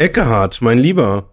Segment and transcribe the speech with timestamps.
[0.00, 1.30] Eckehard, mein Lieber,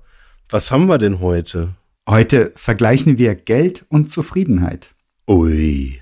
[0.49, 1.75] was haben wir denn heute?
[2.09, 4.95] Heute vergleichen wir Geld und Zufriedenheit.
[5.29, 6.01] Ui.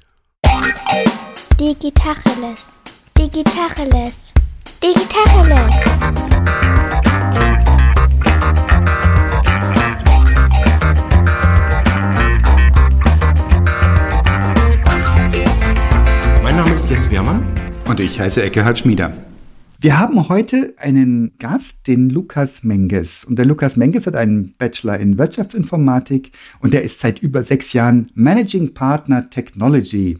[1.59, 2.69] Digitacheles.
[3.17, 4.31] Digitacheles.
[4.81, 5.75] Digitacheles.
[16.41, 17.45] Mein Name ist Jens Wehrmann.
[17.83, 19.11] Und ich heiße Eckehard Schmieder.
[19.83, 23.25] Wir haben heute einen Gast, den Lukas Menges.
[23.25, 27.73] Und der Lukas Menges hat einen Bachelor in Wirtschaftsinformatik und der ist seit über sechs
[27.73, 30.19] Jahren Managing Partner Technology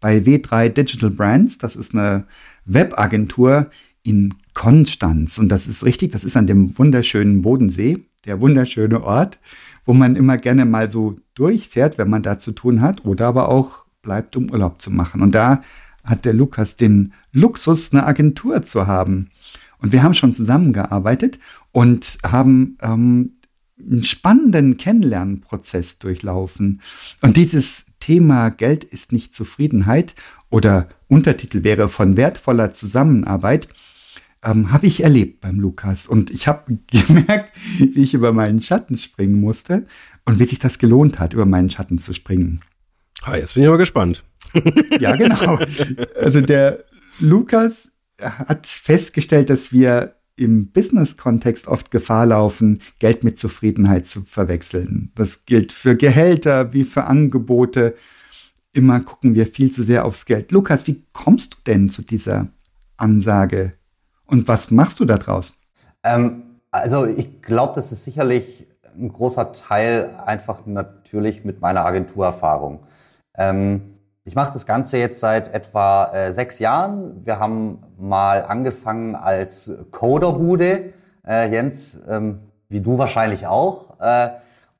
[0.00, 1.58] bei W3 Digital Brands.
[1.58, 2.24] Das ist eine
[2.64, 3.70] Webagentur
[4.02, 5.36] in Konstanz.
[5.36, 9.38] Und das ist richtig, das ist an dem wunderschönen Bodensee, der wunderschöne Ort,
[9.84, 13.50] wo man immer gerne mal so durchfährt, wenn man da zu tun hat, oder aber
[13.50, 15.20] auch bleibt, um Urlaub zu machen.
[15.20, 15.60] Und da
[16.04, 19.30] hat der Lukas den Luxus, eine Agentur zu haben.
[19.78, 21.38] Und wir haben schon zusammengearbeitet
[21.72, 23.32] und haben ähm,
[23.78, 26.80] einen spannenden Kennenlernprozess durchlaufen.
[27.20, 30.14] Und dieses Thema Geld ist nicht Zufriedenheit
[30.50, 33.68] oder Untertitel wäre von wertvoller Zusammenarbeit,
[34.44, 36.06] ähm, habe ich erlebt beim Lukas.
[36.06, 39.86] Und ich habe gemerkt, wie ich über meinen Schatten springen musste
[40.24, 42.60] und wie sich das gelohnt hat, über meinen Schatten zu springen.
[43.22, 44.24] Ah, jetzt bin ich aber gespannt.
[45.00, 45.58] Ja, genau.
[46.20, 46.84] Also der
[47.20, 55.12] Lukas hat festgestellt, dass wir im Business-Kontext oft Gefahr laufen, Geld mit Zufriedenheit zu verwechseln.
[55.14, 57.94] Das gilt für Gehälter wie für Angebote.
[58.72, 60.50] Immer gucken wir viel zu sehr aufs Geld.
[60.52, 62.48] Lukas, wie kommst du denn zu dieser
[62.96, 63.74] Ansage
[64.26, 65.58] und was machst du da draus?
[66.02, 68.66] Ähm, also ich glaube, das ist sicherlich
[68.96, 72.80] ein großer Teil einfach natürlich mit meiner Agenturerfahrung.
[73.36, 77.24] Ähm, ich mache das Ganze jetzt seit etwa äh, sechs Jahren.
[77.24, 80.92] Wir haben mal angefangen als Coderbude,
[81.26, 84.30] äh, Jens, ähm, wie du wahrscheinlich auch, äh,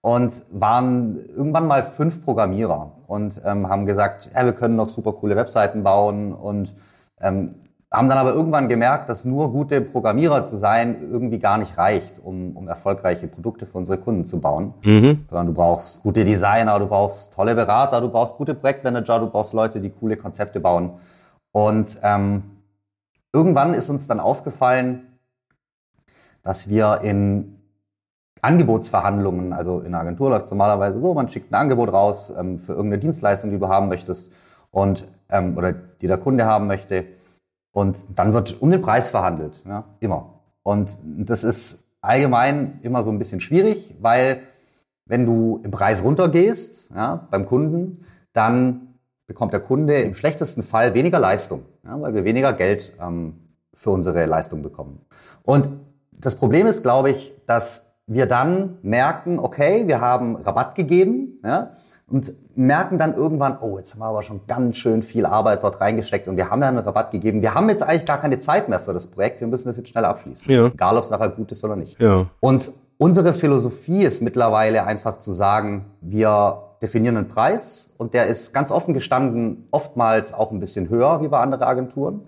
[0.00, 5.12] und waren irgendwann mal fünf Programmierer und ähm, haben gesagt, ja, wir können noch super
[5.12, 6.74] coole Webseiten bauen und
[7.20, 7.54] ähm,
[7.92, 12.18] haben dann aber irgendwann gemerkt, dass nur gute Programmierer zu sein irgendwie gar nicht reicht,
[12.24, 14.74] um, um erfolgreiche Produkte für unsere Kunden zu bauen.
[14.82, 15.26] Mhm.
[15.28, 19.52] Sondern du brauchst gute Designer, du brauchst tolle Berater, du brauchst gute Projektmanager, du brauchst
[19.52, 20.92] Leute, die coole Konzepte bauen.
[21.52, 22.42] Und ähm,
[23.32, 25.18] irgendwann ist uns dann aufgefallen,
[26.42, 27.58] dass wir in
[28.40, 32.58] Angebotsverhandlungen, also in einer Agentur läuft es normalerweise so, man schickt ein Angebot raus ähm,
[32.58, 34.32] für irgendeine Dienstleistung, die du haben möchtest
[34.72, 37.04] und ähm, oder die der Kunde haben möchte.
[37.72, 40.40] Und dann wird um den Preis verhandelt, ja, immer.
[40.62, 44.42] Und das ist allgemein immer so ein bisschen schwierig, weil
[45.06, 48.94] wenn du im Preis runtergehst, ja, beim Kunden, dann
[49.26, 53.34] bekommt der Kunde im schlechtesten Fall weniger Leistung, ja, weil wir weniger Geld ähm,
[53.72, 55.00] für unsere Leistung bekommen.
[55.42, 55.70] Und
[56.12, 61.72] das Problem ist, glaube ich, dass wir dann merken, okay, wir haben Rabatt gegeben, ja,
[62.12, 65.80] und merken dann irgendwann, oh, jetzt haben wir aber schon ganz schön viel Arbeit dort
[65.80, 67.40] reingesteckt und wir haben ja einen Rabatt gegeben.
[67.40, 69.40] Wir haben jetzt eigentlich gar keine Zeit mehr für das Projekt.
[69.40, 70.52] Wir müssen das jetzt schnell abschließen.
[70.52, 70.66] Ja.
[70.66, 71.98] Egal, ob es nachher gut ist oder nicht.
[71.98, 72.26] Ja.
[72.40, 78.52] Und unsere Philosophie ist mittlerweile einfach zu sagen, wir definieren einen Preis und der ist
[78.52, 82.26] ganz offen gestanden oftmals auch ein bisschen höher wie bei anderen Agenturen.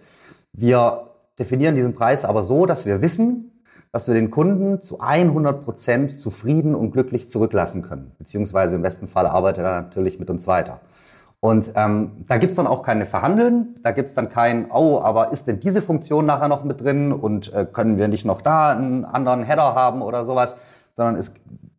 [0.55, 3.54] Wir definieren diesen Preis aber so, dass wir wissen,
[3.95, 8.11] dass wir den Kunden zu 100 Prozent zufrieden und glücklich zurücklassen können.
[8.19, 10.81] Beziehungsweise im besten Fall arbeitet er natürlich mit uns weiter.
[11.39, 15.47] Und ähm, da gibt's dann auch keine Verhandeln, da gibt's dann kein, oh, aber ist
[15.47, 19.05] denn diese Funktion nachher noch mit drin und äh, können wir nicht noch da einen
[19.05, 20.57] anderen Header haben oder sowas,
[20.95, 21.35] sondern es,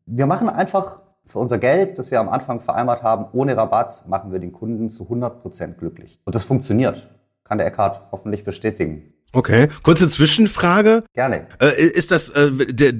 [0.05, 4.31] wir machen einfach für unser Geld, das wir am Anfang vereinbart haben, ohne Rabatt, machen
[4.31, 6.21] wir den Kunden zu 100 Prozent glücklich.
[6.23, 7.09] Und das funktioniert,
[7.43, 9.14] kann der Eckhart hoffentlich bestätigen.
[9.31, 11.03] Okay, kurze Zwischenfrage.
[11.13, 11.47] Gerne.
[11.59, 12.93] Äh, ist das äh, der,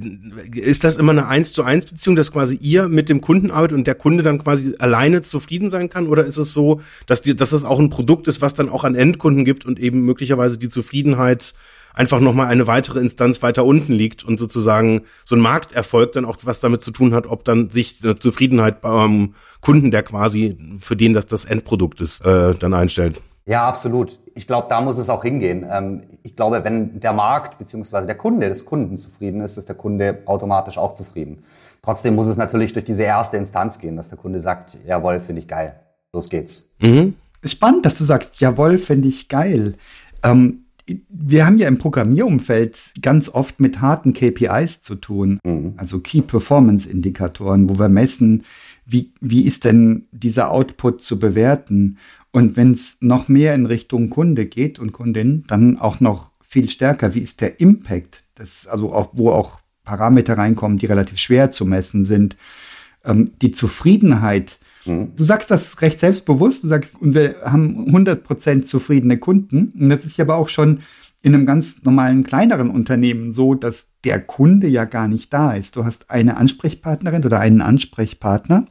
[0.52, 3.78] ist das immer eine eins zu eins Beziehung, dass quasi ihr mit dem Kunden arbeitet
[3.78, 7.34] und der Kunde dann quasi alleine zufrieden sein kann, oder ist es so, dass die,
[7.34, 10.58] dass es auch ein Produkt ist, was dann auch an Endkunden gibt und eben möglicherweise
[10.58, 11.54] die Zufriedenheit
[11.96, 16.36] einfach nochmal eine weitere Instanz weiter unten liegt und sozusagen so ein Markterfolg dann auch
[16.42, 20.96] was damit zu tun hat, ob dann sich eine Zufriedenheit beim Kunden, der quasi für
[20.96, 23.22] den das das Endprodukt ist, äh, dann einstellt?
[23.46, 24.18] Ja, absolut.
[24.34, 25.64] Ich glaube, da muss es auch hingehen.
[25.70, 28.04] Ähm, ich glaube, wenn der Markt bzw.
[28.04, 31.44] der Kunde des Kunden zufrieden ist, ist der Kunde automatisch auch zufrieden.
[31.82, 35.40] Trotzdem muss es natürlich durch diese erste Instanz gehen, dass der Kunde sagt, jawohl, finde
[35.40, 35.76] ich geil.
[36.12, 36.74] Los geht's.
[36.80, 37.14] Mhm.
[37.44, 39.74] Spannend, dass du sagst, jawohl, finde ich geil.
[40.24, 40.64] Ähm,
[41.08, 45.74] wir haben ja im Programmierumfeld ganz oft mit harten KPIs zu tun, mhm.
[45.76, 48.42] also Key Performance Indikatoren, wo wir messen,
[48.84, 51.98] wie, wie ist denn dieser Output zu bewerten?
[52.32, 56.68] Und wenn es noch mehr in Richtung Kunde geht und Kundin, dann auch noch viel
[56.68, 57.14] stärker.
[57.14, 58.24] Wie ist der Impact?
[58.34, 62.36] Das, also auch, wo auch Parameter reinkommen, die relativ schwer zu messen sind.
[63.04, 65.12] Ähm, die Zufriedenheit, mhm.
[65.16, 69.72] du sagst das recht selbstbewusst, du sagst, und wir haben 100% zufriedene Kunden.
[69.78, 70.80] Und das ist ja aber auch schon
[71.22, 75.76] in einem ganz normalen kleineren Unternehmen so, dass der Kunde ja gar nicht da ist.
[75.76, 78.66] Du hast eine Ansprechpartnerin oder einen Ansprechpartner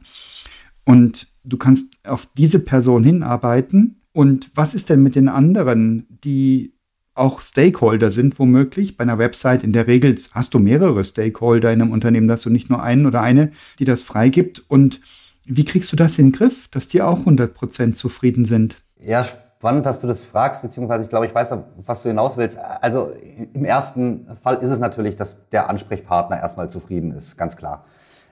[0.84, 4.02] und du kannst auf diese Person hinarbeiten.
[4.12, 6.74] Und was ist denn mit den anderen, die
[7.14, 9.62] auch Stakeholder sind, womöglich bei einer Website?
[9.62, 12.82] In der Regel hast du mehrere Stakeholder in einem Unternehmen, da hast du nicht nur
[12.82, 14.64] einen oder eine, die das freigibt.
[14.68, 15.00] Und
[15.44, 18.82] wie kriegst du das in den Griff, dass die auch 100% zufrieden sind?
[18.98, 22.58] Ja, spannend, dass du das fragst, beziehungsweise ich glaube, ich weiß, was du hinaus willst.
[22.58, 23.12] Also
[23.52, 27.84] im ersten Fall ist es natürlich, dass der Ansprechpartner erstmal zufrieden ist, ganz klar.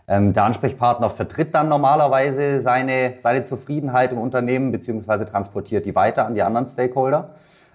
[0.07, 6.27] Ähm, der Ansprechpartner vertritt dann normalerweise seine, seine Zufriedenheit im Unternehmen beziehungsweise transportiert die weiter
[6.27, 7.31] an die anderen Stakeholder.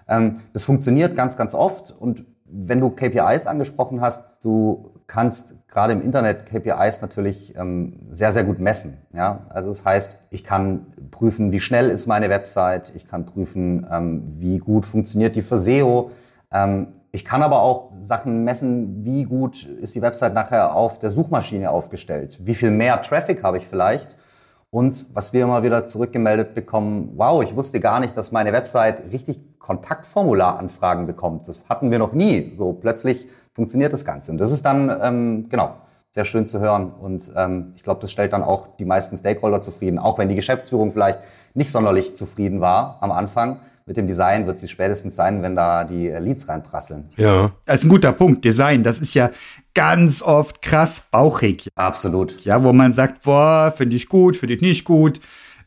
[0.08, 5.92] Ähm, das funktioniert ganz, ganz oft und wenn du KPIs angesprochen hast, du kannst gerade
[5.92, 8.98] im Internet KPIs natürlich ähm, sehr, sehr gut messen.
[9.12, 9.46] Ja?
[9.48, 13.86] Also das heißt, ich kann prüfen, wie schnell ist meine Website, ich kann prüfen,
[14.38, 16.10] wie gut funktioniert die für SEO.
[16.52, 21.10] Ähm, ich kann aber auch Sachen messen, wie gut ist die Website nachher auf der
[21.10, 24.16] Suchmaschine aufgestellt, wie viel mehr Traffic habe ich vielleicht.
[24.72, 29.10] Und was wir immer wieder zurückgemeldet bekommen, wow, ich wusste gar nicht, dass meine Website
[29.12, 31.48] richtig Kontaktformularanfragen bekommt.
[31.48, 32.52] Das hatten wir noch nie.
[32.54, 34.30] So plötzlich funktioniert das Ganze.
[34.30, 35.74] Und das ist dann, ähm, genau,
[36.12, 36.92] sehr schön zu hören.
[36.92, 40.36] Und ähm, ich glaube, das stellt dann auch die meisten Stakeholder zufrieden, auch wenn die
[40.36, 41.18] Geschäftsführung vielleicht
[41.54, 43.58] nicht sonderlich zufrieden war am Anfang
[43.90, 47.08] mit dem Design wird sie spätestens sein, wenn da die Leads reinprasseln.
[47.16, 47.50] Ja.
[47.66, 48.44] Das ist ein guter Punkt.
[48.44, 49.30] Design, das ist ja
[49.74, 51.66] ganz oft krass bauchig.
[51.74, 52.40] Absolut.
[52.44, 55.20] Ja, wo man sagt, boah, finde ich gut, finde ich nicht gut.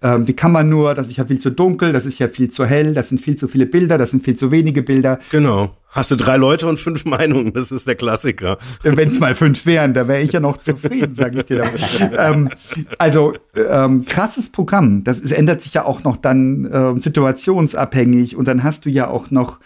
[0.04, 2.50] Ähm, wie kann man nur, das ist ja viel zu dunkel, das ist ja viel
[2.50, 5.18] zu hell, das sind viel zu viele Bilder, das sind viel zu wenige Bilder.
[5.32, 5.72] Genau.
[5.90, 8.58] Hast du drei Leute und fünf Meinungen, das ist der Klassiker.
[8.82, 11.64] Wenn es mal fünf wären, da wäre ich ja noch zufrieden, sage ich dir.
[12.18, 12.50] ähm,
[12.98, 15.04] also ähm, krasses Programm.
[15.04, 19.08] Das ist, ändert sich ja auch noch dann äh, situationsabhängig und dann hast du ja
[19.08, 19.60] auch noch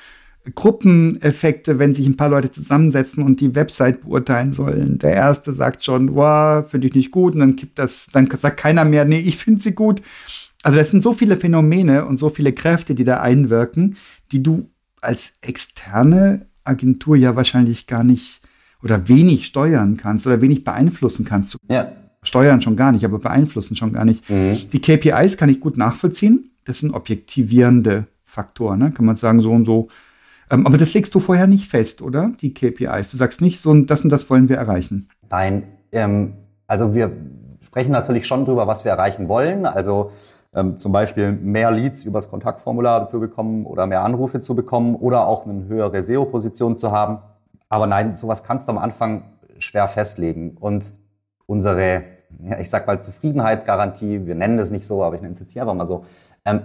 [0.55, 4.97] Gruppeneffekte, wenn sich ein paar Leute zusammensetzen und die Website beurteilen sollen.
[4.97, 8.57] Der erste sagt schon, wow, finde ich nicht gut, und dann gibt das, dann sagt
[8.57, 10.01] keiner mehr, nee, ich finde sie gut.
[10.63, 13.97] Also es sind so viele Phänomene und so viele Kräfte, die da einwirken,
[14.31, 14.69] die du
[15.01, 18.41] als externe Agentur ja wahrscheinlich gar nicht
[18.83, 21.57] oder wenig steuern kannst oder wenig beeinflussen kannst.
[21.69, 21.91] Ja.
[22.23, 24.29] Steuern schon gar nicht, aber beeinflussen schon gar nicht.
[24.29, 24.57] Mhm.
[24.71, 26.51] Die KPIs kann ich gut nachvollziehen.
[26.65, 28.91] Das sind objektivierende Faktoren, ne?
[28.91, 29.87] kann man sagen, so und so
[30.49, 32.31] aber das legst du vorher nicht fest, oder?
[32.41, 33.11] Die KPIs.
[33.11, 35.09] Du sagst nicht, so das und das wollen wir erreichen.
[35.29, 36.33] Nein, ähm,
[36.67, 37.11] also wir
[37.59, 39.65] sprechen natürlich schon drüber, was wir erreichen wollen.
[39.65, 40.11] Also
[40.55, 45.27] ähm, zum Beispiel mehr Leads übers Kontaktformular zu bekommen oder mehr Anrufe zu bekommen oder
[45.27, 47.19] auch eine höhere SEO-Position zu haben.
[47.69, 49.23] Aber nein, sowas kannst du am Anfang
[49.59, 50.57] schwer festlegen.
[50.57, 50.93] Und
[51.45, 52.03] unsere,
[52.43, 55.51] ja, ich sag mal, Zufriedenheitsgarantie, wir nennen das nicht so, aber ich nenne es jetzt
[55.51, 56.05] hier einfach mal so,
[56.45, 56.61] ähm,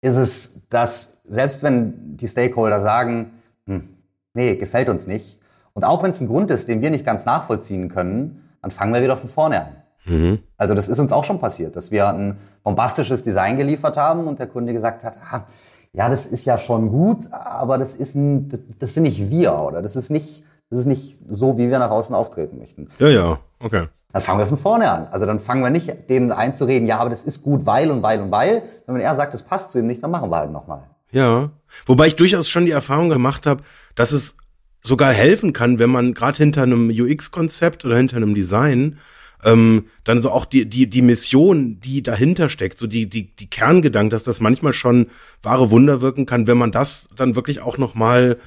[0.00, 3.32] ist es, dass selbst wenn die Stakeholder sagen,
[3.66, 3.88] hm,
[4.34, 5.38] nee, gefällt uns nicht,
[5.74, 8.92] und auch wenn es ein Grund ist, den wir nicht ganz nachvollziehen können, dann fangen
[8.92, 9.76] wir wieder von vorne an.
[10.06, 10.38] Mhm.
[10.56, 14.40] Also das ist uns auch schon passiert, dass wir ein bombastisches Design geliefert haben und
[14.40, 15.44] der Kunde gesagt hat, ah,
[15.92, 19.80] ja, das ist ja schon gut, aber das ist ein, das sind nicht wir oder
[19.80, 22.88] das ist nicht, das ist nicht so, wie wir nach außen auftreten möchten.
[22.98, 23.86] Ja, ja, okay.
[24.12, 25.06] Dann fangen wir von vorne an.
[25.10, 28.20] Also dann fangen wir nicht dem einzureden, ja, aber das ist gut, weil und weil
[28.22, 28.62] und weil.
[28.86, 30.84] Und wenn er sagt, das passt zu ihm nicht, dann machen wir halt nochmal.
[31.10, 31.50] Ja.
[31.86, 33.62] Wobei ich durchaus schon die Erfahrung gemacht habe,
[33.94, 34.36] dass es
[34.80, 38.98] sogar helfen kann, wenn man gerade hinter einem UX-Konzept oder hinter einem Design
[39.44, 43.48] ähm, dann so auch die die die Mission, die dahinter steckt, so die die die
[43.48, 45.08] Kerngedanken, dass das manchmal schon
[45.42, 48.38] wahre Wunder wirken kann, wenn man das dann wirklich auch noch mal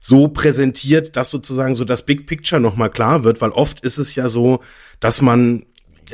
[0.00, 4.14] so präsentiert, dass sozusagen so das Big Picture nochmal klar wird, weil oft ist es
[4.14, 4.60] ja so,
[5.00, 5.64] dass man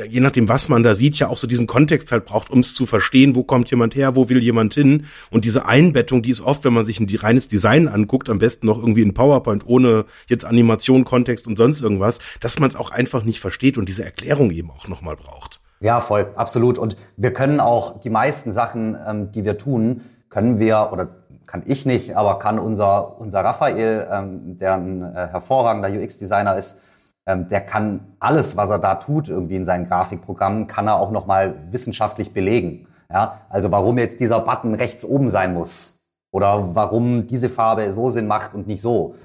[0.09, 2.73] je nachdem, was man da sieht, ja auch so diesen Kontext halt braucht, um es
[2.73, 5.05] zu verstehen, wo kommt jemand her, wo will jemand hin.
[5.29, 8.65] Und diese Einbettung, die ist oft, wenn man sich ein reines Design anguckt, am besten
[8.65, 12.91] noch irgendwie in PowerPoint, ohne jetzt Animation, Kontext und sonst irgendwas, dass man es auch
[12.91, 15.59] einfach nicht versteht und diese Erklärung eben auch nochmal braucht.
[15.79, 16.77] Ja, voll, absolut.
[16.77, 21.07] Und wir können auch die meisten Sachen, ähm, die wir tun, können wir oder
[21.45, 26.81] kann ich nicht, aber kann unser, unser Raphael, ähm, der ein äh, hervorragender UX-Designer ist,
[27.25, 31.11] ähm, der kann alles, was er da tut, irgendwie in seinen Grafikprogrammen, kann er auch
[31.11, 32.87] nochmal wissenschaftlich belegen.
[33.09, 33.41] Ja?
[33.49, 38.27] Also warum jetzt dieser Button rechts oben sein muss oder warum diese Farbe so Sinn
[38.27, 39.15] macht und nicht so.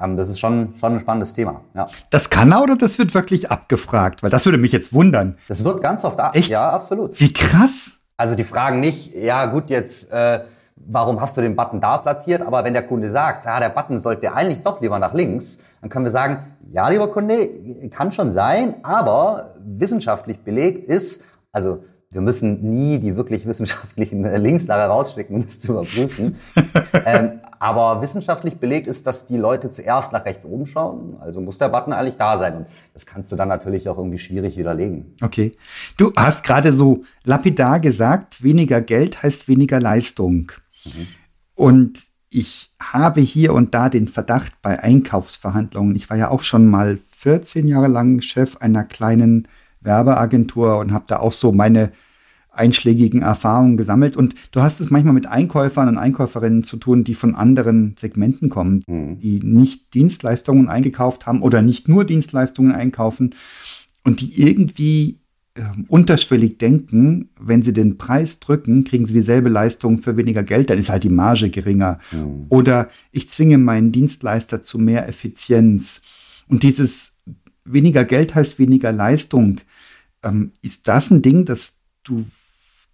[0.00, 1.60] Ähm, das ist schon, schon ein spannendes Thema.
[1.74, 1.88] Ja.
[2.08, 4.22] Das kann er oder das wird wirklich abgefragt?
[4.22, 5.36] Weil das würde mich jetzt wundern.
[5.48, 6.34] Das wird ganz oft ab.
[6.34, 6.48] Echt?
[6.48, 7.20] Ja, absolut.
[7.20, 7.98] Wie krass.
[8.16, 10.12] Also die fragen nicht, ja gut, jetzt...
[10.12, 10.40] Äh,
[10.86, 12.42] warum hast du den Button da platziert?
[12.42, 15.90] Aber wenn der Kunde sagt, ja, der Button sollte eigentlich doch lieber nach links, dann
[15.90, 17.48] können wir sagen, ja, lieber Kunde,
[17.90, 21.80] kann schon sein, aber wissenschaftlich belegt ist, also
[22.12, 26.36] wir müssen nie die wirklich wissenschaftlichen Linkslager rausschicken, um das zu überprüfen.
[27.06, 31.18] ähm, aber wissenschaftlich belegt ist, dass die Leute zuerst nach rechts oben schauen.
[31.20, 32.56] Also muss der Button eigentlich da sein.
[32.56, 35.14] Und das kannst du dann natürlich auch irgendwie schwierig widerlegen.
[35.22, 35.52] Okay.
[35.98, 40.50] Du hast gerade so lapidar gesagt, weniger Geld heißt weniger Leistung.
[40.84, 41.06] Mhm.
[41.54, 45.96] Und ich habe hier und da den Verdacht bei Einkaufsverhandlungen.
[45.96, 49.48] Ich war ja auch schon mal 14 Jahre lang Chef einer kleinen
[49.80, 51.92] Werbeagentur und habe da auch so meine
[52.52, 54.16] einschlägigen Erfahrungen gesammelt.
[54.16, 58.48] Und du hast es manchmal mit Einkäufern und Einkäuferinnen zu tun, die von anderen Segmenten
[58.48, 59.18] kommen, mhm.
[59.20, 63.34] die nicht Dienstleistungen eingekauft haben oder nicht nur Dienstleistungen einkaufen
[64.04, 65.19] und die irgendwie
[65.60, 70.70] äh, unterschwellig denken, wenn sie den Preis drücken, kriegen sie dieselbe Leistung für weniger Geld,
[70.70, 71.98] dann ist halt die Marge geringer.
[72.12, 72.46] Mhm.
[72.48, 76.00] Oder ich zwinge meinen Dienstleister zu mehr Effizienz.
[76.48, 77.16] Und dieses
[77.64, 79.60] weniger Geld heißt weniger Leistung.
[80.22, 82.24] Ähm, ist das ein Ding, das du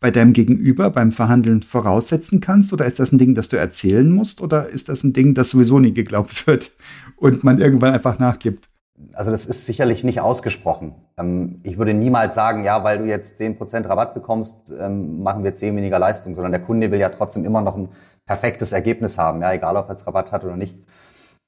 [0.01, 2.73] bei deinem Gegenüber beim Verhandeln voraussetzen kannst?
[2.73, 4.41] Oder ist das ein Ding, das du erzählen musst?
[4.43, 6.73] Oder ist das ein Ding, das sowieso nie geglaubt wird
[7.17, 8.69] und man irgendwann einfach nachgibt?
[9.13, 10.95] Also das ist sicherlich nicht ausgesprochen.
[11.19, 15.53] Ähm, ich würde niemals sagen, ja, weil du jetzt 10% Rabatt bekommst, ähm, machen wir
[15.53, 17.91] 10 weniger Leistung, sondern der Kunde will ja trotzdem immer noch ein
[18.25, 20.79] perfektes Ergebnis haben, ja, egal ob er jetzt Rabatt hat oder nicht.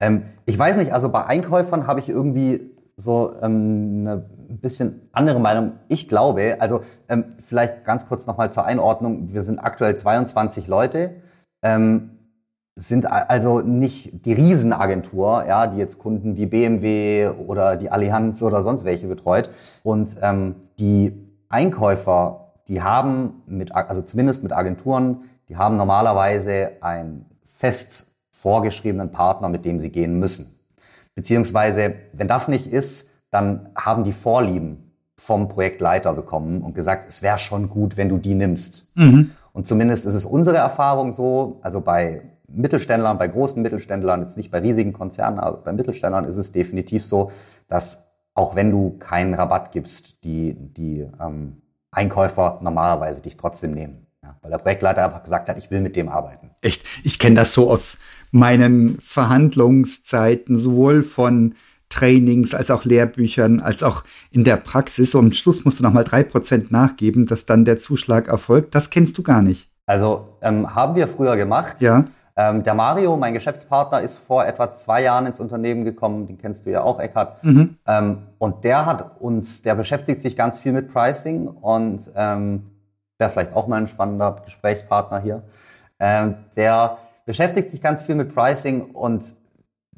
[0.00, 5.75] Ähm, ich weiß nicht, also bei Einkäufern habe ich irgendwie so eine bisschen andere Meinung.
[5.88, 6.83] Ich glaube, also
[7.38, 9.33] vielleicht ganz kurz nochmal zur Einordnung.
[9.33, 11.23] Wir sind aktuell 22 Leute,
[12.78, 18.62] sind also nicht die Riesenagentur, ja, die jetzt Kunden wie BMW oder die Allianz oder
[18.62, 19.50] sonst welche betreut.
[19.82, 21.12] Und ähm, die
[21.49, 29.49] Einkäufer, die haben mit, also zumindest mit Agenturen, die haben normalerweise einen fest vorgeschriebenen Partner,
[29.49, 30.47] mit dem sie gehen müssen.
[31.16, 37.23] Beziehungsweise, wenn das nicht ist, dann haben die Vorlieben vom Projektleiter bekommen und gesagt, es
[37.23, 38.97] wäre schon gut, wenn du die nimmst.
[38.97, 39.32] Mhm.
[39.52, 44.50] Und zumindest ist es unsere Erfahrung so, also bei Mittelständlern, bei großen Mittelständlern, jetzt nicht
[44.50, 47.31] bei riesigen Konzernen, aber bei Mittelständlern ist es definitiv so,
[47.69, 54.07] dass auch wenn du keinen Rabatt gibst, die, die ähm, Einkäufer normalerweise dich trotzdem nehmen.
[54.23, 56.50] Ja, weil der Projektleiter einfach gesagt hat, ich will mit dem arbeiten.
[56.61, 56.85] Echt?
[57.05, 57.99] Ich kenne das so aus
[58.31, 61.55] meinen Verhandlungszeiten, sowohl von
[61.88, 65.14] Trainings als auch Lehrbüchern, als auch in der Praxis.
[65.14, 68.75] Und am Schluss musst du nochmal drei Prozent nachgeben, dass dann der Zuschlag erfolgt.
[68.75, 69.71] Das kennst du gar nicht.
[69.87, 71.81] Also ähm, haben wir früher gemacht.
[71.81, 72.05] Ja.
[72.40, 76.28] Ähm, der Mario, mein Geschäftspartner, ist vor etwa zwei Jahren ins Unternehmen gekommen.
[76.28, 77.42] Den kennst du ja auch, Eckhard.
[77.42, 77.78] Mhm.
[77.85, 82.71] Ähm, und der hat uns, der beschäftigt sich ganz viel mit Pricing und ähm,
[83.18, 85.42] wäre vielleicht auch mal ein spannender Gesprächspartner hier.
[85.99, 89.35] Ähm, der beschäftigt sich ganz viel mit Pricing und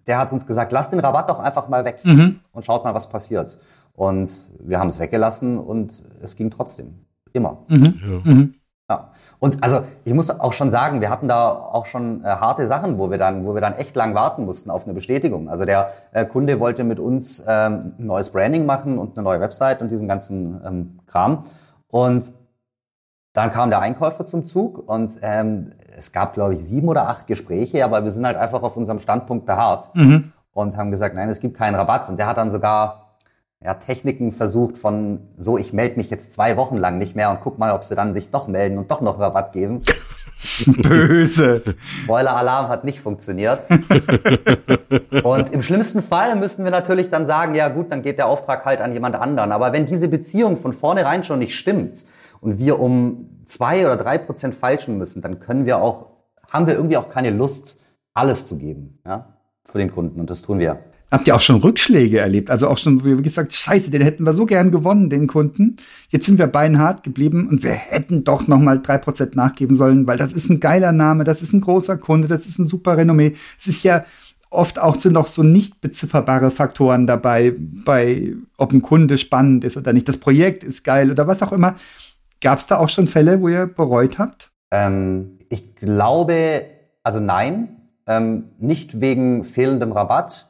[0.07, 2.41] der hat uns gesagt, lasst den Rabatt doch einfach mal weg mhm.
[2.53, 3.59] und schaut mal, was passiert.
[3.93, 4.31] Und
[4.61, 7.05] wir haben es weggelassen und es ging trotzdem.
[7.35, 7.59] Immer.
[7.69, 8.01] Mhm.
[8.25, 8.33] Ja.
[8.33, 8.55] Mhm.
[8.91, 9.09] Ja.
[9.39, 12.99] Und also ich muss auch schon sagen, wir hatten da auch schon äh, harte Sachen,
[12.99, 15.49] wo wir dann, wo wir dann echt lang warten mussten auf eine Bestätigung.
[15.49, 19.41] Also der äh, Kunde wollte mit uns ähm, ein neues Branding machen und eine neue
[19.41, 21.45] Website und diesen ganzen ähm, Kram.
[21.89, 22.33] Und
[23.33, 27.29] dann kam der Einkäufer zum Zug und ähm, es gab, glaube ich, sieben oder acht
[27.29, 30.33] Gespräche, aber wir sind halt einfach auf unserem Standpunkt beharrt mhm.
[30.53, 32.09] und haben gesagt, nein, es gibt keinen Rabatt.
[32.09, 33.10] Und der hat dann sogar
[33.63, 37.41] ja, Techniken versucht von so, ich melde mich jetzt zwei Wochen lang nicht mehr und
[37.41, 39.83] guck mal, ob sie dann sich doch melden und doch noch Rabatt geben.
[40.67, 41.63] Böse.
[42.05, 43.69] Spoiler-Alarm hat nicht funktioniert.
[45.23, 48.65] und im schlimmsten Fall müssten wir natürlich dann sagen, ja gut, dann geht der Auftrag
[48.65, 49.53] halt an jemand anderen.
[49.53, 52.07] Aber wenn diese Beziehung von vornherein schon nicht stimmt,
[52.41, 56.11] und wir um zwei oder drei Prozent falschen müssen, dann können wir auch,
[56.49, 57.81] haben wir irgendwie auch keine Lust,
[58.15, 60.21] alles zu geben, ja, für den Kunden.
[60.21, 60.79] Und das tun wir.
[61.11, 62.51] Habt ihr auch schon Rückschläge erlebt?
[62.51, 65.77] Also auch schon, wie gesagt, scheiße, den hätten wir so gern gewonnen, den Kunden.
[66.09, 70.07] Jetzt sind wir beinhart geblieben und wir hätten doch noch mal drei Prozent nachgeben sollen,
[70.07, 72.97] weil das ist ein geiler Name, das ist ein großer Kunde, das ist ein super
[72.97, 73.35] Renommee.
[73.59, 74.05] Es ist ja
[74.51, 79.77] oft auch sind noch so nicht bezifferbare Faktoren dabei, bei ob ein Kunde spannend ist
[79.77, 80.09] oder nicht.
[80.09, 81.77] Das Projekt ist geil oder was auch immer.
[82.41, 84.51] Gab es da auch schon Fälle, wo ihr bereut habt?
[84.71, 86.65] Ähm, ich glaube,
[87.03, 90.50] also nein, ähm, nicht wegen fehlendem Rabatt,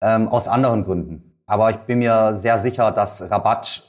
[0.00, 1.40] ähm, aus anderen Gründen.
[1.46, 3.82] Aber ich bin mir sehr sicher, dass Rabatt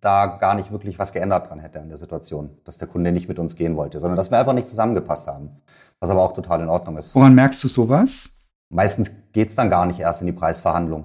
[0.00, 3.28] da gar nicht wirklich was geändert dran hätte an der Situation, dass der Kunde nicht
[3.28, 5.50] mit uns gehen wollte, sondern dass wir einfach nicht zusammengepasst haben.
[6.00, 7.14] Was aber auch total in Ordnung ist.
[7.14, 8.30] Woran merkst du sowas?
[8.70, 11.04] Meistens geht's dann gar nicht erst in die Preisverhandlung.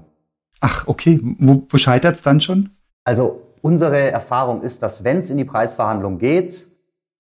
[0.62, 1.20] Ach, okay.
[1.40, 2.70] Wo, wo scheitert's dann schon?
[3.04, 6.66] Also unsere Erfahrung ist, dass wenn es in die Preisverhandlung geht,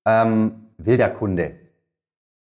[0.05, 1.55] ähm, will der Kunde.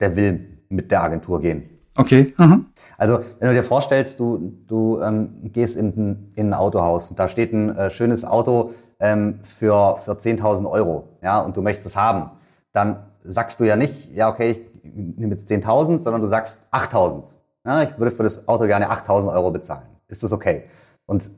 [0.00, 1.73] der will mit der Agentur gehen.
[1.96, 2.34] Okay.
[2.38, 2.66] Mhm.
[2.98, 7.28] Also wenn du dir vorstellst, du, du ähm, gehst in, in ein Autohaus und da
[7.28, 11.96] steht ein äh, schönes Auto ähm, für, für 10.000 Euro ja, und du möchtest es
[11.96, 12.30] haben,
[12.72, 14.60] dann sagst du ja nicht, ja okay, ich
[14.94, 17.24] nehme jetzt 10.000, sondern du sagst 8.000.
[17.64, 19.86] Ja, ich würde für das Auto gerne 8.000 Euro bezahlen.
[20.08, 20.64] Ist das okay?
[21.06, 21.30] Und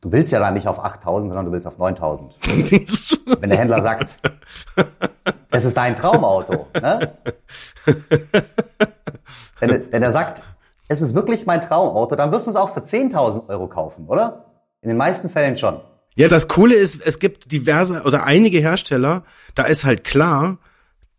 [0.00, 2.30] du willst ja dann nicht auf 8.000, sondern du willst auf 9.000.
[3.40, 4.20] Wenn der Händler sagt,
[5.50, 6.66] es ist dein Traumauto.
[6.80, 7.12] Ne?
[9.60, 10.42] Wenn, wenn er sagt,
[10.88, 14.46] es ist wirklich mein Traumauto, dann wirst du es auch für 10.000 Euro kaufen, oder?
[14.80, 15.80] In den meisten Fällen schon.
[16.14, 19.24] Ja, das Coole ist, es gibt diverse oder einige Hersteller,
[19.54, 20.58] da ist halt klar,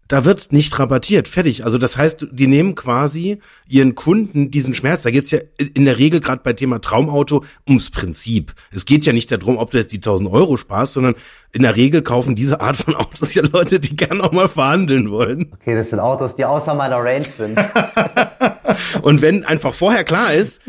[0.09, 1.63] da wird nicht rabattiert, fertig.
[1.63, 5.03] Also das heißt, die nehmen quasi ihren Kunden diesen Schmerz.
[5.03, 8.53] Da geht's ja in der Regel gerade bei Thema Traumauto ums Prinzip.
[8.71, 11.13] Es geht ja nicht darum, ob du jetzt die 1000 Euro sparst, sondern
[11.51, 15.11] in der Regel kaufen diese Art von Autos ja Leute, die gerne auch mal verhandeln
[15.11, 15.51] wollen.
[15.53, 17.59] Okay, das sind Autos, die außer meiner Range sind.
[19.03, 20.61] Und wenn einfach vorher klar ist,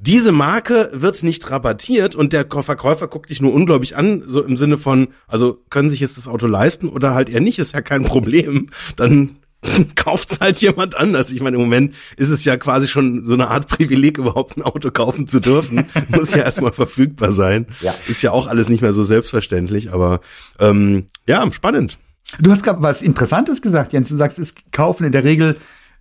[0.00, 4.56] diese Marke wird nicht rabattiert und der Verkäufer guckt dich nur unglaublich an, so im
[4.56, 7.80] Sinne von, also können sich jetzt das Auto leisten oder halt eher nicht, ist ja
[7.80, 8.68] kein Problem.
[8.96, 9.38] Dann
[9.96, 11.32] kauft's halt jemand anders.
[11.32, 14.62] Ich meine, im Moment ist es ja quasi schon so eine Art Privileg, überhaupt ein
[14.62, 15.86] Auto kaufen zu dürfen.
[16.08, 17.66] Muss ja erstmal verfügbar sein.
[17.80, 17.94] Ja.
[18.06, 20.20] Ist ja auch alles nicht mehr so selbstverständlich, aber
[20.60, 21.98] ähm, ja, spannend.
[22.40, 24.10] Du hast gerade was Interessantes gesagt, Jens.
[24.10, 25.56] Du sagst, es kaufen in der Regel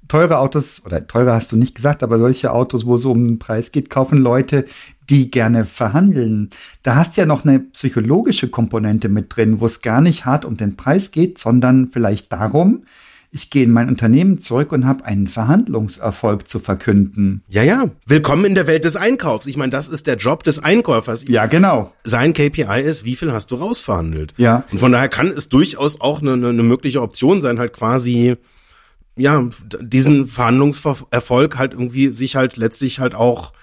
[0.08, 3.40] teure Autos, oder teure hast du nicht gesagt, aber solche Autos, wo es um den
[3.40, 4.66] Preis geht, kaufen Leute,
[5.10, 6.50] die gerne verhandeln.
[6.84, 10.46] Da hast du ja noch eine psychologische Komponente mit drin, wo es gar nicht hart
[10.46, 12.84] um den Preis geht, sondern vielleicht darum,
[13.32, 17.44] ich gehe in mein Unternehmen zurück und habe einen Verhandlungserfolg zu verkünden.
[17.48, 17.90] Ja, ja.
[18.06, 19.48] Willkommen in der Welt des Einkaufs.
[19.48, 21.26] Ich meine, das ist der Job des Einkäufers.
[21.28, 21.94] Ja, genau.
[22.04, 24.34] Sein KPI ist, wie viel hast du rausverhandelt?
[24.38, 24.64] Ja.
[24.72, 28.38] Und von daher kann es durchaus auch eine, eine mögliche Option sein, halt quasi
[29.17, 29.50] ja,
[29.81, 33.53] diesen Verhandlungserfolg halt irgendwie sich halt letztlich halt auch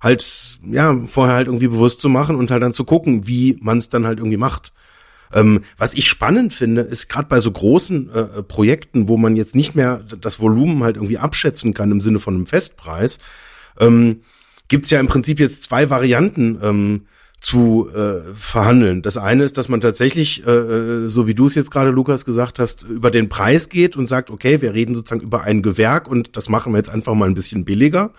[0.00, 3.78] halt, ja, vorher halt irgendwie bewusst zu machen und halt dann zu gucken, wie man
[3.78, 4.72] es dann halt irgendwie macht.
[5.32, 9.56] Ähm, was ich spannend finde, ist gerade bei so großen äh, Projekten, wo man jetzt
[9.56, 13.18] nicht mehr das Volumen halt irgendwie abschätzen kann im Sinne von einem Festpreis,
[13.80, 14.20] ähm,
[14.68, 16.58] gibt's ja im Prinzip jetzt zwei Varianten.
[16.62, 17.06] Ähm,
[17.46, 19.02] zu äh, verhandeln.
[19.02, 22.24] Das eine ist, dass man tatsächlich, äh, äh, so wie du es jetzt gerade, Lukas,
[22.24, 26.08] gesagt hast, über den Preis geht und sagt, okay, wir reden sozusagen über ein Gewerk
[26.08, 28.10] und das machen wir jetzt einfach mal ein bisschen billiger.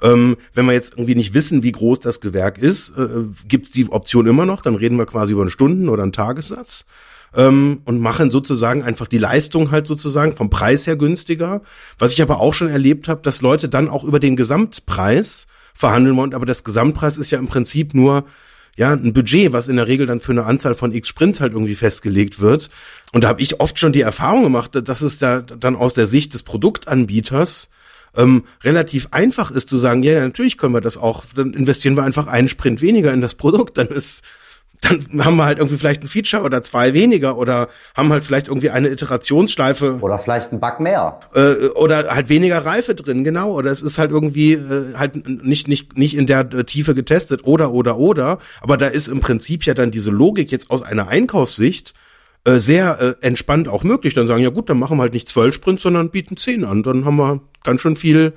[0.00, 3.08] Ähm, wenn wir jetzt irgendwie nicht wissen, wie groß das Gewerk ist, äh,
[3.48, 6.12] gibt es die Option immer noch, dann reden wir quasi über einen Stunden- oder einen
[6.12, 6.84] Tagessatz
[7.34, 11.62] ähm, und machen sozusagen einfach die Leistung halt sozusagen vom Preis her günstiger.
[11.98, 16.16] Was ich aber auch schon erlebt habe, dass Leute dann auch über den Gesamtpreis verhandeln
[16.16, 18.24] wollen, aber das Gesamtpreis ist ja im Prinzip nur
[18.78, 21.52] ja, ein Budget, was in der Regel dann für eine Anzahl von X Sprints halt
[21.52, 22.70] irgendwie festgelegt wird.
[23.12, 26.06] Und da habe ich oft schon die Erfahrung gemacht, dass es da dann aus der
[26.06, 27.70] Sicht des Produktanbieters
[28.16, 32.04] ähm, relativ einfach ist zu sagen, ja, natürlich können wir das auch, dann investieren wir
[32.04, 34.22] einfach einen Sprint weniger in das Produkt, dann ist
[34.80, 38.48] dann haben wir halt irgendwie vielleicht ein Feature oder zwei weniger oder haben halt vielleicht
[38.48, 39.98] irgendwie eine Iterationsschleife.
[40.00, 41.20] Oder vielleicht ein Bug mehr.
[41.34, 43.52] Äh, oder halt weniger Reife drin, genau.
[43.52, 47.44] Oder es ist halt irgendwie äh, halt nicht, nicht, nicht in der äh, Tiefe getestet
[47.44, 48.38] oder, oder, oder.
[48.60, 51.94] Aber da ist im Prinzip ja dann diese Logik jetzt aus einer Einkaufssicht
[52.44, 54.14] äh, sehr äh, entspannt auch möglich.
[54.14, 56.82] Dann sagen, ja gut, dann machen wir halt nicht zwölf Sprints, sondern bieten zehn an.
[56.82, 58.34] Dann haben wir ganz schön viel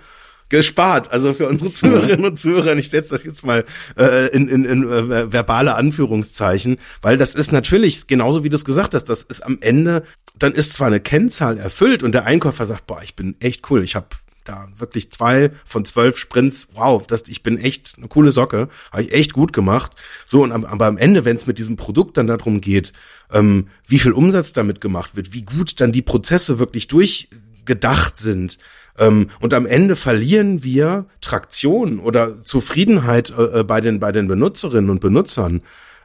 [0.52, 1.12] gespart.
[1.12, 3.66] Also für unsere Zuhörerinnen und Zuhörer, ich setze das jetzt mal
[3.98, 8.66] äh, in, in, in äh, verbale Anführungszeichen, weil das ist natürlich, genauso wie du es
[8.66, 10.04] gesagt hast, das ist am Ende,
[10.38, 13.84] dann ist zwar eine Kennzahl erfüllt und der Einkäufer sagt, boah, ich bin echt cool,
[13.84, 14.08] ich habe
[14.44, 19.04] da wirklich zwei von zwölf Sprints, wow, das, ich bin echt eine coole Socke, habe
[19.04, 19.94] ich echt gut gemacht.
[20.26, 22.92] So, und aber am Ende, wenn es mit diesem Produkt dann darum geht,
[23.32, 26.88] ähm, wie viel Umsatz damit gemacht wird, wie gut dann die Prozesse wirklich
[27.62, 28.58] durchgedacht sind,
[29.00, 34.28] ähm, und am Ende verlieren wir Traktion oder Zufriedenheit äh, äh, bei den, bei den
[34.28, 35.62] Benutzerinnen und Benutzern.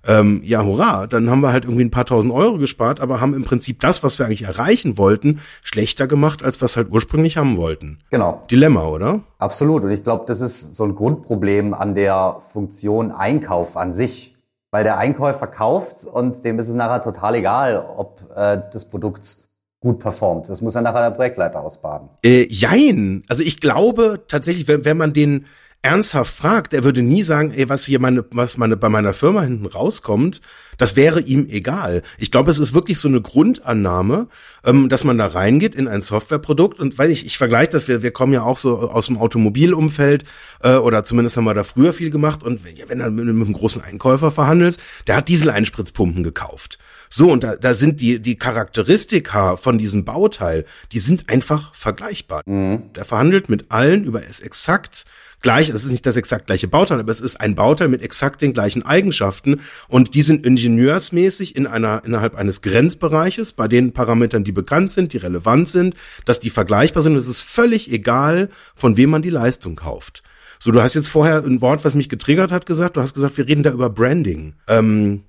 [0.07, 3.35] Ähm, ja, hurra, dann haben wir halt irgendwie ein paar tausend Euro gespart, aber haben
[3.35, 7.57] im Prinzip das, was wir eigentlich erreichen wollten, schlechter gemacht, als was halt ursprünglich haben
[7.57, 7.99] wollten.
[8.11, 8.45] Genau.
[8.49, 9.21] Dilemma, oder?
[9.39, 9.83] Absolut.
[9.83, 14.33] Und ich glaube, das ist so ein Grundproblem an der Funktion Einkauf an sich.
[14.73, 19.46] Weil der Einkäufer kauft und dem ist es nachher total egal, ob äh, das Produkt
[19.87, 20.49] gut performt.
[20.49, 22.09] Das muss ja nachher der Projektleiter ausbaden.
[22.25, 23.23] Äh, jein.
[23.29, 25.47] Also ich glaube tatsächlich, wenn, wenn man den
[25.83, 29.43] ernsthaft fragt, er würde nie sagen, ey, was hier meine, was meine, bei meiner Firma
[29.43, 30.41] hinten rauskommt,
[30.79, 32.03] das wäre ihm egal.
[32.19, 34.27] Ich glaube, es ist wirklich so eine Grundannahme,
[34.65, 38.03] ähm, dass man da reingeht in ein Softwareprodukt und weil ich, ich vergleiche das, wir,
[38.03, 40.25] wir kommen ja auch so aus dem Automobilumfeld
[40.63, 43.47] äh, oder zumindest haben wir da früher viel gemacht und wenn, wenn du mit, mit
[43.47, 46.79] einem großen Einkäufer verhandelst, der hat Diesel-Einspritzpumpen gekauft.
[47.17, 52.43] So, und da, da sind die, die Charakteristika von diesem Bauteil, die sind einfach vergleichbar.
[52.45, 52.93] Mhm.
[52.95, 55.07] Der verhandelt mit allen über es exakt
[55.41, 58.43] gleich, es ist nicht das exakt gleiche Bauteil, aber es ist ein Bauteil mit exakt
[58.43, 64.45] den gleichen Eigenschaften und die sind ingenieursmäßig in einer, innerhalb eines Grenzbereiches, bei den Parametern,
[64.45, 65.95] die bekannt sind, die relevant sind,
[66.27, 67.17] dass die vergleichbar sind.
[67.17, 70.23] Es ist völlig egal, von wem man die Leistung kauft.
[70.59, 72.97] So, du hast jetzt vorher ein Wort, was mich getriggert hat, gesagt.
[72.97, 74.55] Du hast gesagt, wir reden da über Branding.
[74.69, 75.25] Ähm,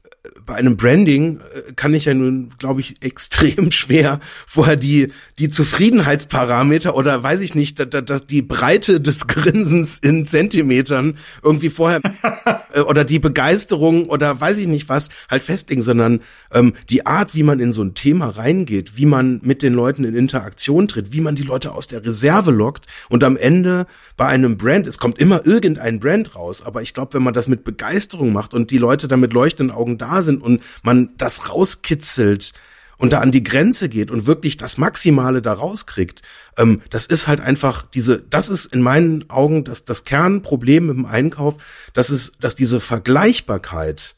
[0.46, 5.50] bei einem Branding äh, kann ich ja nun, glaube ich, extrem schwer vorher die, die
[5.50, 12.02] Zufriedenheitsparameter oder weiß ich nicht, dass, dass die Breite des Grinsens in Zentimetern irgendwie vorher
[12.74, 17.36] äh, oder die Begeisterung oder weiß ich nicht was halt festlegen, sondern ähm, die Art,
[17.36, 21.14] wie man in so ein Thema reingeht, wie man mit den Leuten in Interaktion tritt,
[21.14, 24.98] wie man die Leute aus der Reserve lockt und am Ende bei einem Brand, es
[24.98, 28.72] kommt immer irgendein Brand raus, aber ich glaube, wenn man das mit Begeisterung macht und
[28.72, 32.54] die Leute dann mit leuchtenden Augen da sind und man das rauskitzelt
[32.98, 36.22] und da an die Grenze geht und wirklich das Maximale da rauskriegt,
[36.58, 41.06] ähm, das ist halt einfach diese, das ist in meinen Augen das, das Kernproblem dem
[41.06, 41.58] Einkauf,
[41.94, 44.16] das ist, dass diese Vergleichbarkeit,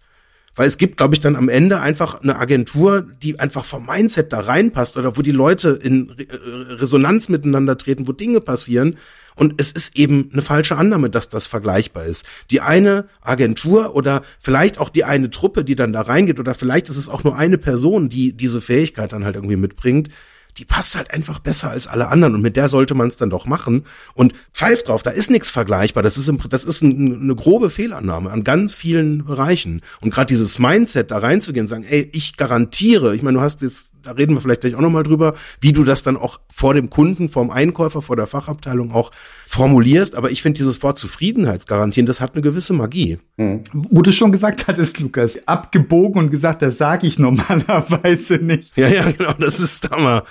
[0.56, 4.34] weil es gibt, glaube ich, dann am Ende einfach eine Agentur, die einfach vom Mindset
[4.34, 8.98] da reinpasst oder wo die Leute in Resonanz miteinander treten, wo Dinge passieren,
[9.36, 12.28] und es ist eben eine falsche Annahme, dass das vergleichbar ist.
[12.52, 16.90] Die eine Agentur oder vielleicht auch die eine Truppe, die dann da reingeht, oder vielleicht
[16.90, 20.10] ist es auch nur eine Person, die diese Fähigkeit dann halt irgendwie mitbringt,
[20.58, 23.30] die passt halt einfach besser als alle anderen und mit der sollte man es dann
[23.30, 23.86] doch machen.
[24.14, 27.70] Und pfeift drauf, da ist nichts vergleichbar, das ist im, das ist ein, eine grobe
[27.70, 29.82] Fehlannahme an ganz vielen Bereichen.
[30.02, 33.62] Und gerade dieses Mindset da reinzugehen und sagen, ey, ich garantiere, ich meine, du hast
[33.62, 36.74] jetzt da reden wir vielleicht gleich auch nochmal drüber, wie du das dann auch vor
[36.74, 39.12] dem Kunden, vor dem Einkäufer, vor der Fachabteilung auch
[39.50, 40.16] formulierst.
[40.16, 43.18] Aber ich finde dieses Wort Zufriedenheitsgarantien, das hat eine gewisse Magie.
[43.38, 43.64] Mhm.
[43.74, 48.78] Wo du schon gesagt hattest, Lukas, abgebogen und gesagt, das sage ich normalerweise nicht.
[48.78, 50.24] Ja, ja, genau, das ist Hammer.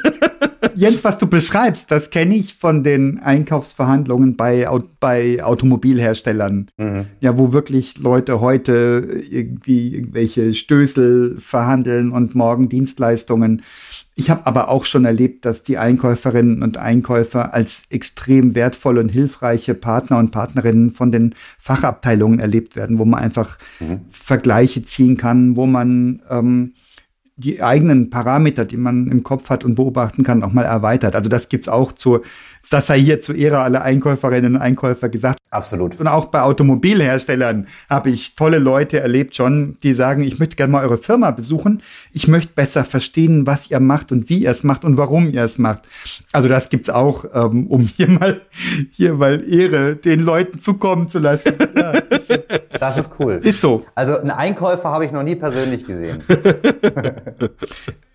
[0.74, 4.66] Jens, was du beschreibst, das kenne ich von den Einkaufsverhandlungen bei,
[5.00, 6.70] bei Automobilherstellern.
[6.78, 7.06] Mhm.
[7.20, 13.62] Ja, wo wirklich Leute heute irgendwie irgendwelche Stößel verhandeln und morgen Dienstleistungen.
[14.14, 19.08] Ich habe aber auch schon erlebt, dass die Einkäuferinnen und Einkäufer als extrem wertvolle und
[19.08, 24.00] hilfreiche Partner und Partnerinnen von den Fachabteilungen erlebt werden, wo man einfach mhm.
[24.10, 26.74] Vergleiche ziehen kann, wo man ähm,
[27.40, 31.16] die eigenen Parameter, die man im Kopf hat und beobachten kann, auch mal erweitert.
[31.16, 32.20] Also das gibt's auch zu,
[32.68, 35.40] das sei hier zu Ehre aller Einkäuferinnen und Einkäufer gesagt.
[35.50, 35.98] Absolut.
[35.98, 40.72] Und auch bei Automobilherstellern habe ich tolle Leute erlebt schon, die sagen, ich möchte gerne
[40.72, 41.82] mal eure Firma besuchen.
[42.12, 45.42] Ich möchte besser verstehen, was ihr macht und wie ihr es macht und warum ihr
[45.42, 45.88] es macht.
[46.32, 48.42] Also das gibt's auch, ähm, um hier mal,
[48.92, 51.54] hier mal Ehre den Leuten zukommen zu lassen.
[51.80, 52.34] Ja, ist so.
[52.78, 53.40] Das ist cool.
[53.42, 53.86] Ist so.
[53.94, 56.22] Also einen Einkäufer habe ich noch nie persönlich gesehen.